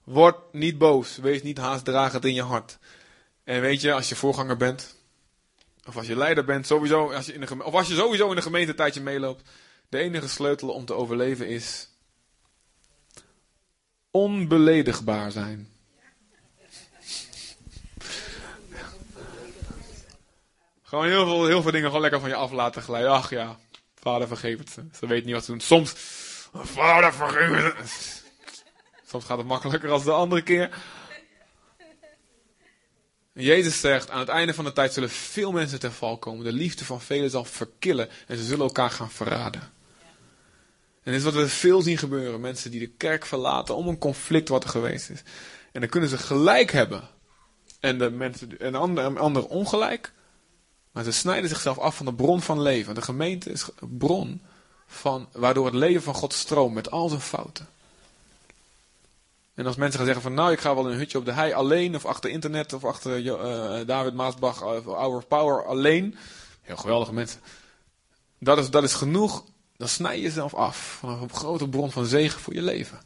Word 0.04 0.52
niet 0.52 0.78
boos. 0.78 1.16
Wees 1.16 1.42
niet 1.42 1.58
haastdragend 1.58 2.24
in 2.24 2.34
je 2.34 2.42
hart. 2.42 2.78
En 3.44 3.60
weet 3.60 3.80
je, 3.80 3.92
als 3.92 4.08
je 4.08 4.16
voorganger 4.16 4.56
bent, 4.56 4.96
of 5.86 5.96
als 5.96 6.06
je 6.06 6.16
leider 6.16 6.44
bent, 6.44 6.66
sowieso, 6.66 7.12
als 7.12 7.26
je 7.26 7.32
in 7.32 7.40
de 7.40 7.64
of 7.64 7.74
als 7.74 7.88
je 7.88 7.94
sowieso 7.94 8.30
in 8.30 8.36
de 8.36 8.42
gemeente 8.42 8.70
een 8.70 8.76
tijdje 8.76 9.00
meeloopt, 9.00 9.42
de 9.88 9.98
enige 9.98 10.28
sleutel 10.28 10.68
om 10.68 10.84
te 10.84 10.94
overleven 10.94 11.48
is 11.48 11.88
onbeledigbaar 14.10 15.32
zijn. 15.32 15.73
Gewoon 20.94 21.08
heel 21.08 21.26
veel, 21.26 21.46
heel 21.46 21.62
veel 21.62 21.70
dingen 21.70 21.86
gewoon 21.86 22.02
lekker 22.02 22.20
van 22.20 22.28
je 22.28 22.34
af 22.34 22.50
laten 22.50 22.82
glijden. 22.82 23.10
Ach 23.10 23.30
ja, 23.30 23.58
vader 23.94 24.28
vergeef 24.28 24.58
het 24.58 24.70
ze. 24.70 25.06
Weet 25.06 25.24
niet 25.24 25.34
wat 25.34 25.44
ze 25.44 25.50
doen. 25.50 25.60
Soms 25.60 25.92
Vader, 26.52 27.14
vergeef 27.14 27.74
Soms 29.06 29.24
gaat 29.24 29.38
het 29.38 29.46
makkelijker 29.46 29.90
als 29.90 30.04
de 30.04 30.12
andere 30.12 30.42
keer. 30.42 30.70
Jezus 33.32 33.80
zegt, 33.80 34.10
aan 34.10 34.18
het 34.18 34.28
einde 34.28 34.54
van 34.54 34.64
de 34.64 34.72
tijd 34.72 34.92
zullen 34.92 35.10
veel 35.10 35.52
mensen 35.52 35.80
ten 35.80 35.92
val 35.92 36.18
komen. 36.18 36.44
De 36.44 36.52
liefde 36.52 36.84
van 36.84 37.00
velen 37.00 37.30
zal 37.30 37.44
verkillen 37.44 38.08
en 38.26 38.36
ze 38.36 38.44
zullen 38.44 38.66
elkaar 38.66 38.90
gaan 38.90 39.10
verraden. 39.10 39.62
En 41.02 41.12
dit 41.12 41.14
is 41.14 41.22
wat 41.22 41.34
we 41.34 41.48
veel 41.48 41.82
zien 41.82 41.98
gebeuren. 41.98 42.40
Mensen 42.40 42.70
die 42.70 42.80
de 42.80 42.92
kerk 42.96 43.26
verlaten 43.26 43.76
om 43.76 43.88
een 43.88 43.98
conflict 43.98 44.48
wat 44.48 44.64
er 44.64 44.70
geweest 44.70 45.10
is. 45.10 45.22
En 45.72 45.80
dan 45.80 45.90
kunnen 45.90 46.08
ze 46.08 46.18
gelijk 46.18 46.72
hebben. 46.72 47.08
En 47.80 47.98
de 47.98 48.10
mensen, 48.10 48.58
en 48.58 48.74
ander, 48.74 49.18
ander 49.18 49.46
ongelijk. 49.46 50.13
Maar 50.94 51.04
ze 51.04 51.12
snijden 51.12 51.48
zichzelf 51.48 51.78
af 51.78 51.96
van 51.96 52.06
de 52.06 52.14
bron 52.14 52.42
van 52.42 52.62
leven. 52.62 52.94
De 52.94 53.02
gemeente 53.02 53.50
is 53.50 53.68
bron 53.80 54.42
van, 54.86 55.28
waardoor 55.32 55.64
het 55.64 55.74
leven 55.74 56.02
van 56.02 56.14
God 56.14 56.32
stroomt 56.32 56.74
met 56.74 56.90
al 56.90 57.08
zijn 57.08 57.20
fouten. 57.20 57.68
En 59.54 59.66
als 59.66 59.76
mensen 59.76 59.96
gaan 59.96 60.06
zeggen 60.06 60.22
van 60.22 60.34
nou 60.34 60.52
ik 60.52 60.60
ga 60.60 60.74
wel 60.74 60.90
een 60.90 60.98
hutje 60.98 61.18
op 61.18 61.24
de 61.24 61.32
hei 61.32 61.52
alleen 61.52 61.94
of 61.94 62.04
achter 62.04 62.30
internet 62.30 62.72
of 62.72 62.84
achter 62.84 63.20
uh, 63.20 63.86
David 63.86 64.14
Maasbach 64.14 64.62
of 64.62 64.86
Our 64.86 65.24
Power 65.24 65.64
alleen. 65.66 66.16
Heel 66.62 66.76
geweldige 66.76 67.12
mensen. 67.12 67.40
Dat 68.38 68.58
is, 68.58 68.70
dat 68.70 68.82
is 68.82 68.94
genoeg. 68.94 69.44
Dan 69.76 69.88
snij 69.88 70.16
je 70.16 70.22
jezelf 70.22 70.54
af 70.54 70.96
van 71.00 71.08
een 71.08 71.30
grote 71.30 71.68
bron 71.68 71.92
van 71.92 72.06
zegen 72.06 72.40
voor 72.40 72.54
je 72.54 72.62
leven. 72.62 73.00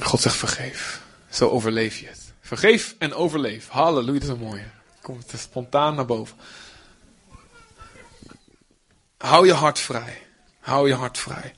God 0.00 0.20
zegt 0.20 0.36
vergeef. 0.36 1.02
Zo 1.30 1.48
overleef 1.48 1.98
je 1.98 2.06
het. 2.06 2.32
Vergeef 2.40 2.94
en 2.98 3.14
overleef. 3.14 3.68
Halleluja, 3.68 4.18
dat 4.18 4.28
is 4.28 4.28
een 4.28 4.46
mooie. 4.46 4.66
Komt 5.04 5.30
het 5.30 5.40
spontaan 5.40 5.94
naar 5.94 6.06
boven. 6.06 6.36
Hou 9.16 9.46
je 9.46 9.52
hart 9.52 9.78
vrij. 9.78 10.26
Hou 10.60 10.88
je 10.88 10.94
hart 10.94 11.18
vrij. 11.18 11.54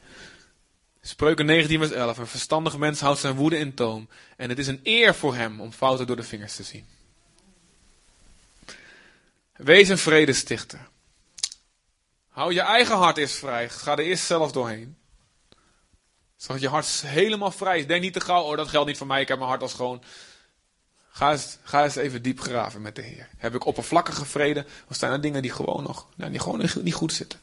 Spreuken 1.00 1.46
19 1.46 1.78
vers 1.78 1.90
11. 1.90 2.18
Een 2.18 2.26
verstandige 2.26 2.78
mens 2.78 3.00
houdt 3.00 3.20
zijn 3.20 3.34
woede 3.34 3.58
in 3.58 3.74
toom. 3.74 4.08
En 4.36 4.48
het 4.48 4.58
is 4.58 4.66
een 4.66 4.80
eer 4.82 5.14
voor 5.14 5.34
hem 5.34 5.60
om 5.60 5.72
fouten 5.72 6.06
door 6.06 6.16
de 6.16 6.22
vingers 6.22 6.56
te 6.56 6.62
zien. 6.62 6.86
Wees 9.56 9.88
een 9.88 9.98
vredestichter. 9.98 10.88
Hou 12.28 12.52
je 12.52 12.60
eigen 12.60 12.96
hart 12.96 13.16
eerst 13.16 13.36
vrij. 13.36 13.68
Ga 13.68 13.92
er 13.92 13.98
eerst 13.98 14.24
zelf 14.24 14.52
doorheen. 14.52 14.96
Zodat 16.36 16.60
je 16.60 16.68
hart 16.68 17.02
helemaal 17.06 17.50
vrij 17.50 17.78
is. 17.78 17.86
Denk 17.86 18.02
niet 18.02 18.12
te 18.12 18.20
gauw, 18.20 18.42
oh 18.42 18.56
dat 18.56 18.68
geldt 18.68 18.88
niet 18.88 18.98
voor 18.98 19.06
mij, 19.06 19.20
ik 19.20 19.28
heb 19.28 19.38
mijn 19.38 19.50
hart 19.50 19.62
al 19.62 19.68
schoon. 19.68 20.02
Ga 21.16 21.32
eens, 21.32 21.56
ga 21.62 21.84
eens 21.84 21.96
even 21.96 22.22
diep 22.22 22.40
graven 22.40 22.82
met 22.82 22.96
de 22.96 23.02
Heer. 23.02 23.28
Heb 23.36 23.54
ik 23.54 23.64
oppervlakkige 23.64 24.24
vrede? 24.24 24.66
Of 24.88 24.96
zijn 24.96 25.12
er 25.12 25.20
dingen 25.20 25.42
die 25.42 25.50
gewoon 25.50 25.82
nog 25.82 26.06
nou, 26.16 26.30
die 26.30 26.40
gewoon 26.40 26.68
niet 26.82 26.94
goed 26.94 27.12
zitten? 27.12 27.40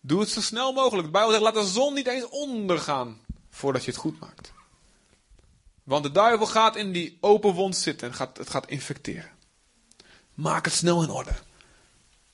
Doe 0.00 0.20
het 0.20 0.28
zo 0.28 0.40
snel 0.40 0.72
mogelijk. 0.72 1.06
De 1.06 1.12
Bijbel 1.12 1.30
zegt, 1.30 1.42
laat 1.42 1.54
de 1.54 1.66
zon 1.66 1.94
niet 1.94 2.06
eens 2.06 2.28
ondergaan 2.28 3.18
voordat 3.50 3.84
je 3.84 3.90
het 3.90 4.00
goed 4.00 4.20
maakt. 4.20 4.52
Want 5.82 6.02
de 6.02 6.12
duivel 6.12 6.46
gaat 6.46 6.76
in 6.76 6.92
die 6.92 7.18
open 7.20 7.52
wond 7.52 7.76
zitten 7.76 8.08
en 8.08 8.14
gaat, 8.14 8.36
het 8.36 8.50
gaat 8.50 8.68
infecteren. 8.68 9.30
Maak 10.34 10.64
het 10.64 10.74
snel 10.74 11.02
in 11.02 11.10
orde. 11.10 11.34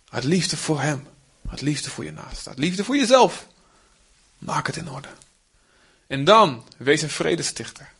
Uit 0.08 0.24
liefde 0.24 0.56
voor 0.56 0.80
hem. 0.80 1.06
Uit 1.50 1.60
liefde 1.60 1.90
voor 1.90 2.04
je 2.04 2.12
naast. 2.12 2.48
Uit 2.48 2.58
liefde 2.58 2.84
voor 2.84 2.96
jezelf. 2.96 3.46
Maak 4.38 4.66
het 4.66 4.76
in 4.76 4.90
orde. 4.90 5.08
En 6.06 6.24
dan, 6.24 6.64
wees 6.76 7.02
een 7.02 7.10
vredestichter. 7.10 7.96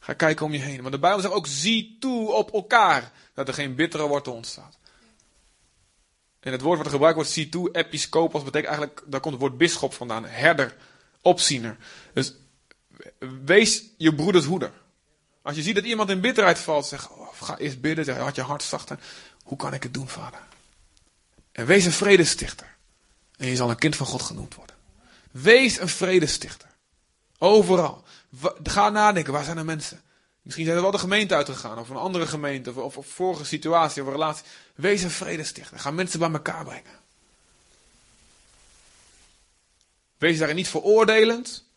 Ga 0.00 0.12
kijken 0.12 0.46
om 0.46 0.52
je 0.52 0.58
heen. 0.58 0.82
Maar 0.82 0.90
de 0.90 0.98
Bijbel 0.98 1.20
zegt 1.20 1.34
ook, 1.34 1.46
zie 1.46 1.96
toe 2.00 2.32
op 2.32 2.52
elkaar. 2.52 3.12
Dat 3.34 3.48
er 3.48 3.54
geen 3.54 3.74
bittere 3.74 4.06
wortel 4.06 4.32
ontstaat. 4.32 4.78
En 6.40 6.52
het 6.52 6.60
woord 6.60 6.76
wat 6.76 6.86
er 6.86 6.92
gebruikt 6.92 7.16
wordt, 7.16 7.30
zie 7.30 7.48
toe, 7.48 7.70
episcopos, 7.72 8.42
betekent 8.42 8.70
eigenlijk, 8.70 9.02
daar 9.06 9.20
komt 9.20 9.34
het 9.34 9.42
woord 9.42 9.58
bisschop 9.58 9.94
vandaan. 9.94 10.24
Herder, 10.24 10.76
opziener. 11.22 11.76
Dus 12.12 12.34
wees 13.44 13.82
je 13.96 14.14
broeders 14.14 14.44
hoeder. 14.44 14.72
Als 15.42 15.56
je 15.56 15.62
ziet 15.62 15.74
dat 15.74 15.84
iemand 15.84 16.10
in 16.10 16.20
bitterheid 16.20 16.58
valt, 16.58 16.86
zeg, 16.86 17.10
oh, 17.10 17.28
ga 17.40 17.58
eerst 17.58 17.80
bidden, 17.80 18.04
zeg, 18.04 18.16
had 18.16 18.34
je 18.34 18.42
hart 18.42 18.62
zacht. 18.62 18.90
Hoe 19.42 19.56
kan 19.56 19.74
ik 19.74 19.82
het 19.82 19.94
doen, 19.94 20.08
vader? 20.08 20.40
En 21.52 21.66
wees 21.66 21.84
een 21.84 21.92
vredestichter. 21.92 22.76
En 23.36 23.46
je 23.46 23.56
zal 23.56 23.70
een 23.70 23.78
kind 23.78 23.96
van 23.96 24.06
God 24.06 24.22
genoemd 24.22 24.54
worden. 24.54 24.76
Wees 25.30 25.80
een 25.80 25.88
vredestichter. 25.88 26.68
Overal. 27.38 28.04
Ga 28.62 28.88
nadenken, 28.88 29.32
waar 29.32 29.44
zijn 29.44 29.58
er 29.58 29.64
mensen? 29.64 30.02
Misschien 30.42 30.64
zijn 30.64 30.76
er 30.76 30.82
wel 30.82 30.92
de 30.92 30.98
gemeente 30.98 31.34
uitgegaan, 31.34 31.78
of 31.78 31.88
een 31.88 31.96
andere 31.96 32.26
gemeente, 32.26 32.82
of, 32.82 32.96
of, 32.96 33.06
vorige 33.06 33.44
situatie 33.44 34.02
of 34.02 34.08
relatie. 34.08 34.44
Wees 34.74 35.02
een 35.02 35.10
vredestichter. 35.10 35.78
Ga 35.78 35.90
mensen 35.90 36.18
bij 36.18 36.30
elkaar 36.30 36.64
brengen. 36.64 36.98
Wees 40.18 40.38
daarin 40.38 40.56
niet 40.56 40.68
veroordelend. 40.68 41.68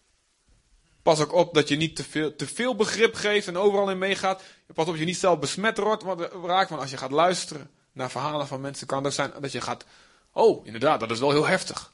Pas 1.01 1.19
ook 1.19 1.33
op 1.33 1.53
dat 1.53 1.67
je 1.67 1.75
niet 1.75 1.95
te 1.95 2.03
veel, 2.03 2.35
te 2.35 2.47
veel 2.47 2.75
begrip 2.75 3.15
geeft 3.15 3.47
en 3.47 3.57
overal 3.57 3.89
in 3.89 3.97
meegaat. 3.97 4.41
Pas 4.73 4.85
op 4.85 4.91
dat 4.91 4.99
je 4.99 5.05
niet 5.05 5.17
zelf 5.17 5.39
besmet 5.39 5.77
raakt. 5.77 6.69
Want 6.69 6.81
als 6.81 6.89
je 6.89 6.97
gaat 6.97 7.11
luisteren 7.11 7.69
naar 7.91 8.11
verhalen 8.11 8.47
van 8.47 8.61
mensen, 8.61 8.87
kan 8.87 9.05
ook 9.05 9.11
zijn 9.11 9.31
dat 9.39 9.51
je 9.51 9.61
gaat. 9.61 9.85
Oh, 10.31 10.65
inderdaad, 10.65 10.99
dat 10.99 11.11
is 11.11 11.19
wel 11.19 11.31
heel 11.31 11.47
heftig. 11.47 11.93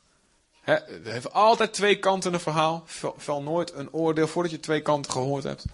He, 0.69 0.77
heeft 1.03 1.33
altijd 1.33 1.73
twee 1.73 1.99
kanten 1.99 2.33
een 2.33 2.39
verhaal. 2.39 2.83
Vel 3.17 3.41
nooit 3.41 3.73
een 3.73 3.93
oordeel 3.93 4.27
voordat 4.27 4.51
je 4.51 4.59
twee 4.59 4.81
kanten 4.81 5.11
gehoord 5.11 5.43
hebt. 5.43 5.65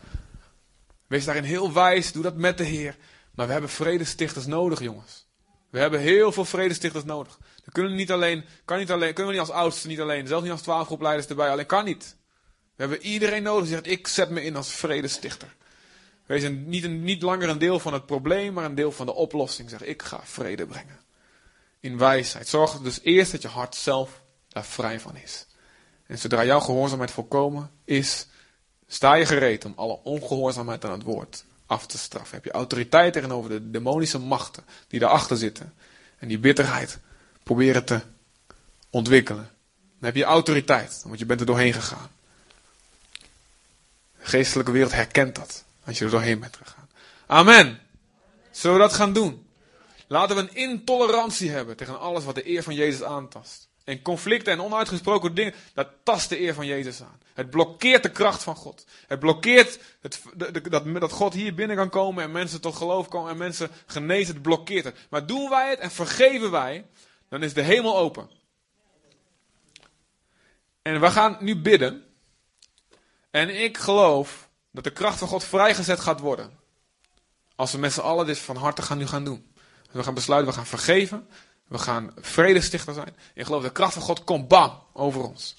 Wees 1.08 1.26
daarin 1.26 1.44
heel 1.44 1.74
wijs, 1.74 2.12
doe 2.12 2.24
dat 2.24 2.36
met 2.36 2.58
de 2.58 2.64
Heer. 2.64 2.98
Maar 3.32 3.46
we 3.46 3.52
hebben 3.52 3.70
vredestichters 3.70 4.46
nodig, 4.46 4.80
jongens. 4.82 5.28
We 5.70 5.80
hebben 5.80 6.00
heel 6.00 6.32
veel 6.32 6.46
vredestichters 6.46 7.04
nodig. 7.04 7.40
We 7.66 7.72
kunnen 7.72 7.96
niet 7.96 8.12
alleen, 8.12 8.46
kan 8.66 8.78
niet 8.78 8.92
alleen, 8.92 9.14
kunnen 9.14 9.34
we 9.34 9.40
niet 9.40 9.48
als 9.50 9.58
oudste 9.58 9.88
niet 9.88 10.00
alleen, 10.00 10.28
zelfs 10.28 10.44
niet 10.44 10.52
als 10.52 10.62
twaalfgroepleiders 10.62 11.28
erbij, 11.28 11.50
alleen 11.50 11.66
kan 11.66 11.86
niet. 11.86 12.16
We 12.76 12.84
hebben 12.84 13.02
iedereen 13.02 13.44
nodig 13.44 13.64
die 13.64 13.74
zegt, 13.74 13.88
ik 13.88 14.08
zet 14.08 14.30
me 14.30 14.44
in 14.44 14.56
als 14.56 14.72
vredestichter. 14.72 15.56
Wees 16.26 16.50
niet, 16.50 16.84
een, 16.84 17.04
niet 17.04 17.22
langer 17.22 17.50
een 17.50 17.58
deel 17.58 17.80
van 17.80 17.94
het 17.94 18.06
probleem, 18.06 18.54
maar 18.54 18.66
een 18.66 18.76
deel 18.76 18.92
van 18.92 19.06
de 19.06 19.14
oplossing. 19.14 19.70
Zeg, 19.70 19.84
ik 19.84 20.02
ga 20.02 20.22
vrede 20.24 20.66
brengen. 20.66 21.00
In 21.80 21.98
wijsheid. 21.98 22.48
Zorg 22.48 22.80
dus 22.80 23.00
eerst 23.02 23.32
dat 23.32 23.42
je 23.42 23.48
hart 23.48 23.76
zelf 23.76 24.24
daar 24.56 24.66
vrij 24.66 25.00
van 25.00 25.16
is. 25.18 25.46
En 26.06 26.18
zodra 26.18 26.46
jouw 26.46 26.60
gehoorzaamheid 26.60 27.12
volkomen 27.12 27.72
is, 27.84 28.28
sta 28.88 29.14
je 29.14 29.26
gereed 29.26 29.66
om 29.66 29.74
alle 29.76 30.00
ongehoorzaamheid 30.04 30.86
aan 30.86 30.92
het 30.92 31.04
woord 31.04 31.44
af 31.66 31.88
te 31.88 31.98
straffen. 31.98 32.36
Heb 32.36 32.46
je 32.46 32.52
autoriteit 32.52 33.14
tegenover 33.14 33.50
de 33.50 33.72
demonische 33.72 34.20
machten 34.20 34.64
die 34.88 35.00
daarachter 35.00 35.38
zitten. 35.38 35.74
En 36.18 36.28
die 36.28 36.40
bitterheid 36.40 36.98
proberen 37.44 37.86
te 37.86 38.02
ontwikkelen. 38.90 39.50
Dan 39.76 40.06
heb 40.06 40.16
je 40.16 40.24
autoriteit, 40.24 41.02
want 41.06 41.20
je 41.20 41.26
bent 41.26 41.40
er 41.40 41.46
doorheen 41.46 41.74
gegaan. 41.74 42.10
De 44.20 44.26
geestelijke 44.26 44.72
wereld 44.72 44.92
herkent 44.92 45.36
dat, 45.36 45.64
als 45.86 45.98
je 45.98 46.06
er 46.06 46.12
doorheen 46.12 46.40
bent 46.40 46.58
gegaan. 46.58 46.90
Amen. 47.26 47.80
Zullen 48.52 48.78
we 48.78 48.84
dat 48.84 48.94
gaan 48.94 49.14
doen? 49.14 49.48
Laten 50.08 50.36
we 50.36 50.42
een 50.42 50.56
intolerantie 50.56 51.50
hebben 51.50 51.76
tegen 51.76 52.00
alles 52.00 52.24
wat 52.24 52.36
de 52.36 52.50
eer 52.50 52.64
van 52.64 52.76
Jezus 52.76 53.04
aantast. 53.04 53.68
En 53.86 54.02
conflicten 54.02 54.54
en 54.54 54.62
onuitgesproken 54.62 55.36
dingen, 55.36 55.54
dat 55.74 55.88
tast 56.04 56.30
de 56.30 56.40
eer 56.40 56.54
van 56.54 56.66
Jezus 56.66 57.02
aan. 57.02 57.22
Het 57.34 57.50
blokkeert 57.50 58.04
de 58.04 58.12
kracht 58.12 58.44
van 58.44 58.56
God. 58.56 58.86
Het 59.08 59.20
blokkeert 59.20 59.80
het, 60.02 60.22
dat, 61.00 61.12
God 61.12 61.34
hier 61.34 61.54
binnen 61.54 61.76
kan 61.76 61.90
komen 61.90 62.24
en 62.24 62.32
mensen 62.32 62.62
tot 62.62 62.76
geloof 62.76 63.08
komen 63.08 63.32
en 63.32 63.38
mensen 63.38 63.70
genezen. 63.86 64.34
Het 64.34 64.44
blokkeert 64.44 64.86
het. 64.86 64.98
Maar 65.10 65.26
doen 65.26 65.50
wij 65.50 65.70
het 65.70 65.80
en 65.80 65.92
vergeven 65.92 66.52
wij, 66.52 66.86
dan 67.30 67.44
is 67.44 67.54
de 67.54 67.62
hemel 67.62 67.98
open. 67.98 68.30
En 70.82 71.02
we 71.02 71.12
gaan 71.12 71.38
nu 71.40 71.56
bidden. 71.56 72.04
En 73.32 73.64
ik 73.64 73.78
geloof 73.78 74.50
dat 74.72 74.84
de 74.84 74.92
kracht 74.92 75.20
van 75.20 75.28
God 75.28 75.44
vrijgezet 75.44 76.00
gaat 76.00 76.20
worden. 76.20 76.52
Als 77.56 77.72
we 77.72 77.78
met 77.78 77.94
z'n 77.94 78.00
allen 78.00 78.26
dit 78.26 78.40
van 78.40 78.56
harte 78.56 78.82
gaan 78.82 78.98
nu 78.98 79.08
gaan 79.08 79.24
doen. 79.24 79.54
We 79.92 80.04
gaan 80.04 80.14
besluiten, 80.14 80.52
we 80.52 80.58
gaan 80.58 80.68
vergeven. 80.68 81.28
We 81.68 81.78
gaan 81.78 82.12
vredestichter 82.16 82.94
zijn. 82.94 83.16
Ik 83.34 83.46
geloof 83.46 83.64
de 83.64 83.72
kracht 83.72 83.94
van 83.94 84.02
God 84.02 84.24
komt 84.24 84.48
bam 84.48 84.82
over 84.94 85.22
ons. 85.22 85.56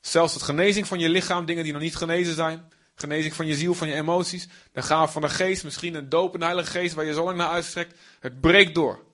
Zelfs 0.00 0.34
het 0.34 0.42
genezing 0.42 0.86
van 0.86 0.98
je 0.98 1.08
lichaam, 1.08 1.44
dingen 1.44 1.64
die 1.64 1.72
nog 1.72 1.82
niet 1.82 1.96
genezen 1.96 2.34
zijn. 2.34 2.72
Genezing 2.94 3.34
van 3.34 3.46
je 3.46 3.54
ziel, 3.54 3.74
van 3.74 3.88
je 3.88 3.94
emoties. 3.94 4.48
De 4.72 4.82
gaaf 4.82 5.12
van 5.12 5.22
de 5.22 5.28
geest, 5.28 5.64
misschien 5.64 5.94
een 5.94 6.08
doop, 6.08 6.40
heilige 6.40 6.70
geest 6.70 6.94
waar 6.94 7.04
je 7.04 7.12
zo 7.12 7.24
lang 7.24 7.36
naar 7.36 7.48
uitstrekt. 7.48 7.98
Het 8.20 8.40
breekt 8.40 8.74
door. 8.74 9.04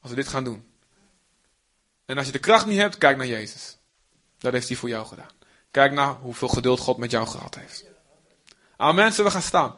Als 0.00 0.10
we 0.10 0.16
dit 0.16 0.28
gaan 0.28 0.44
doen. 0.44 0.66
En 2.04 2.16
als 2.16 2.26
je 2.26 2.32
de 2.32 2.38
kracht 2.38 2.66
niet 2.66 2.78
hebt, 2.78 2.98
kijk 2.98 3.16
naar 3.16 3.26
Jezus. 3.26 3.78
Dat 4.38 4.52
heeft 4.52 4.68
hij 4.68 4.76
voor 4.76 4.88
jou 4.88 5.06
gedaan. 5.06 5.30
Kijk 5.70 5.92
naar 5.92 6.14
hoeveel 6.14 6.48
geduld 6.48 6.80
God 6.80 6.96
met 6.96 7.10
jou 7.10 7.26
gehad 7.26 7.54
heeft. 7.54 7.84
Amen, 8.76 9.10
zullen 9.10 9.24
we 9.24 9.30
gaan 9.30 9.46
staan. 9.46 9.76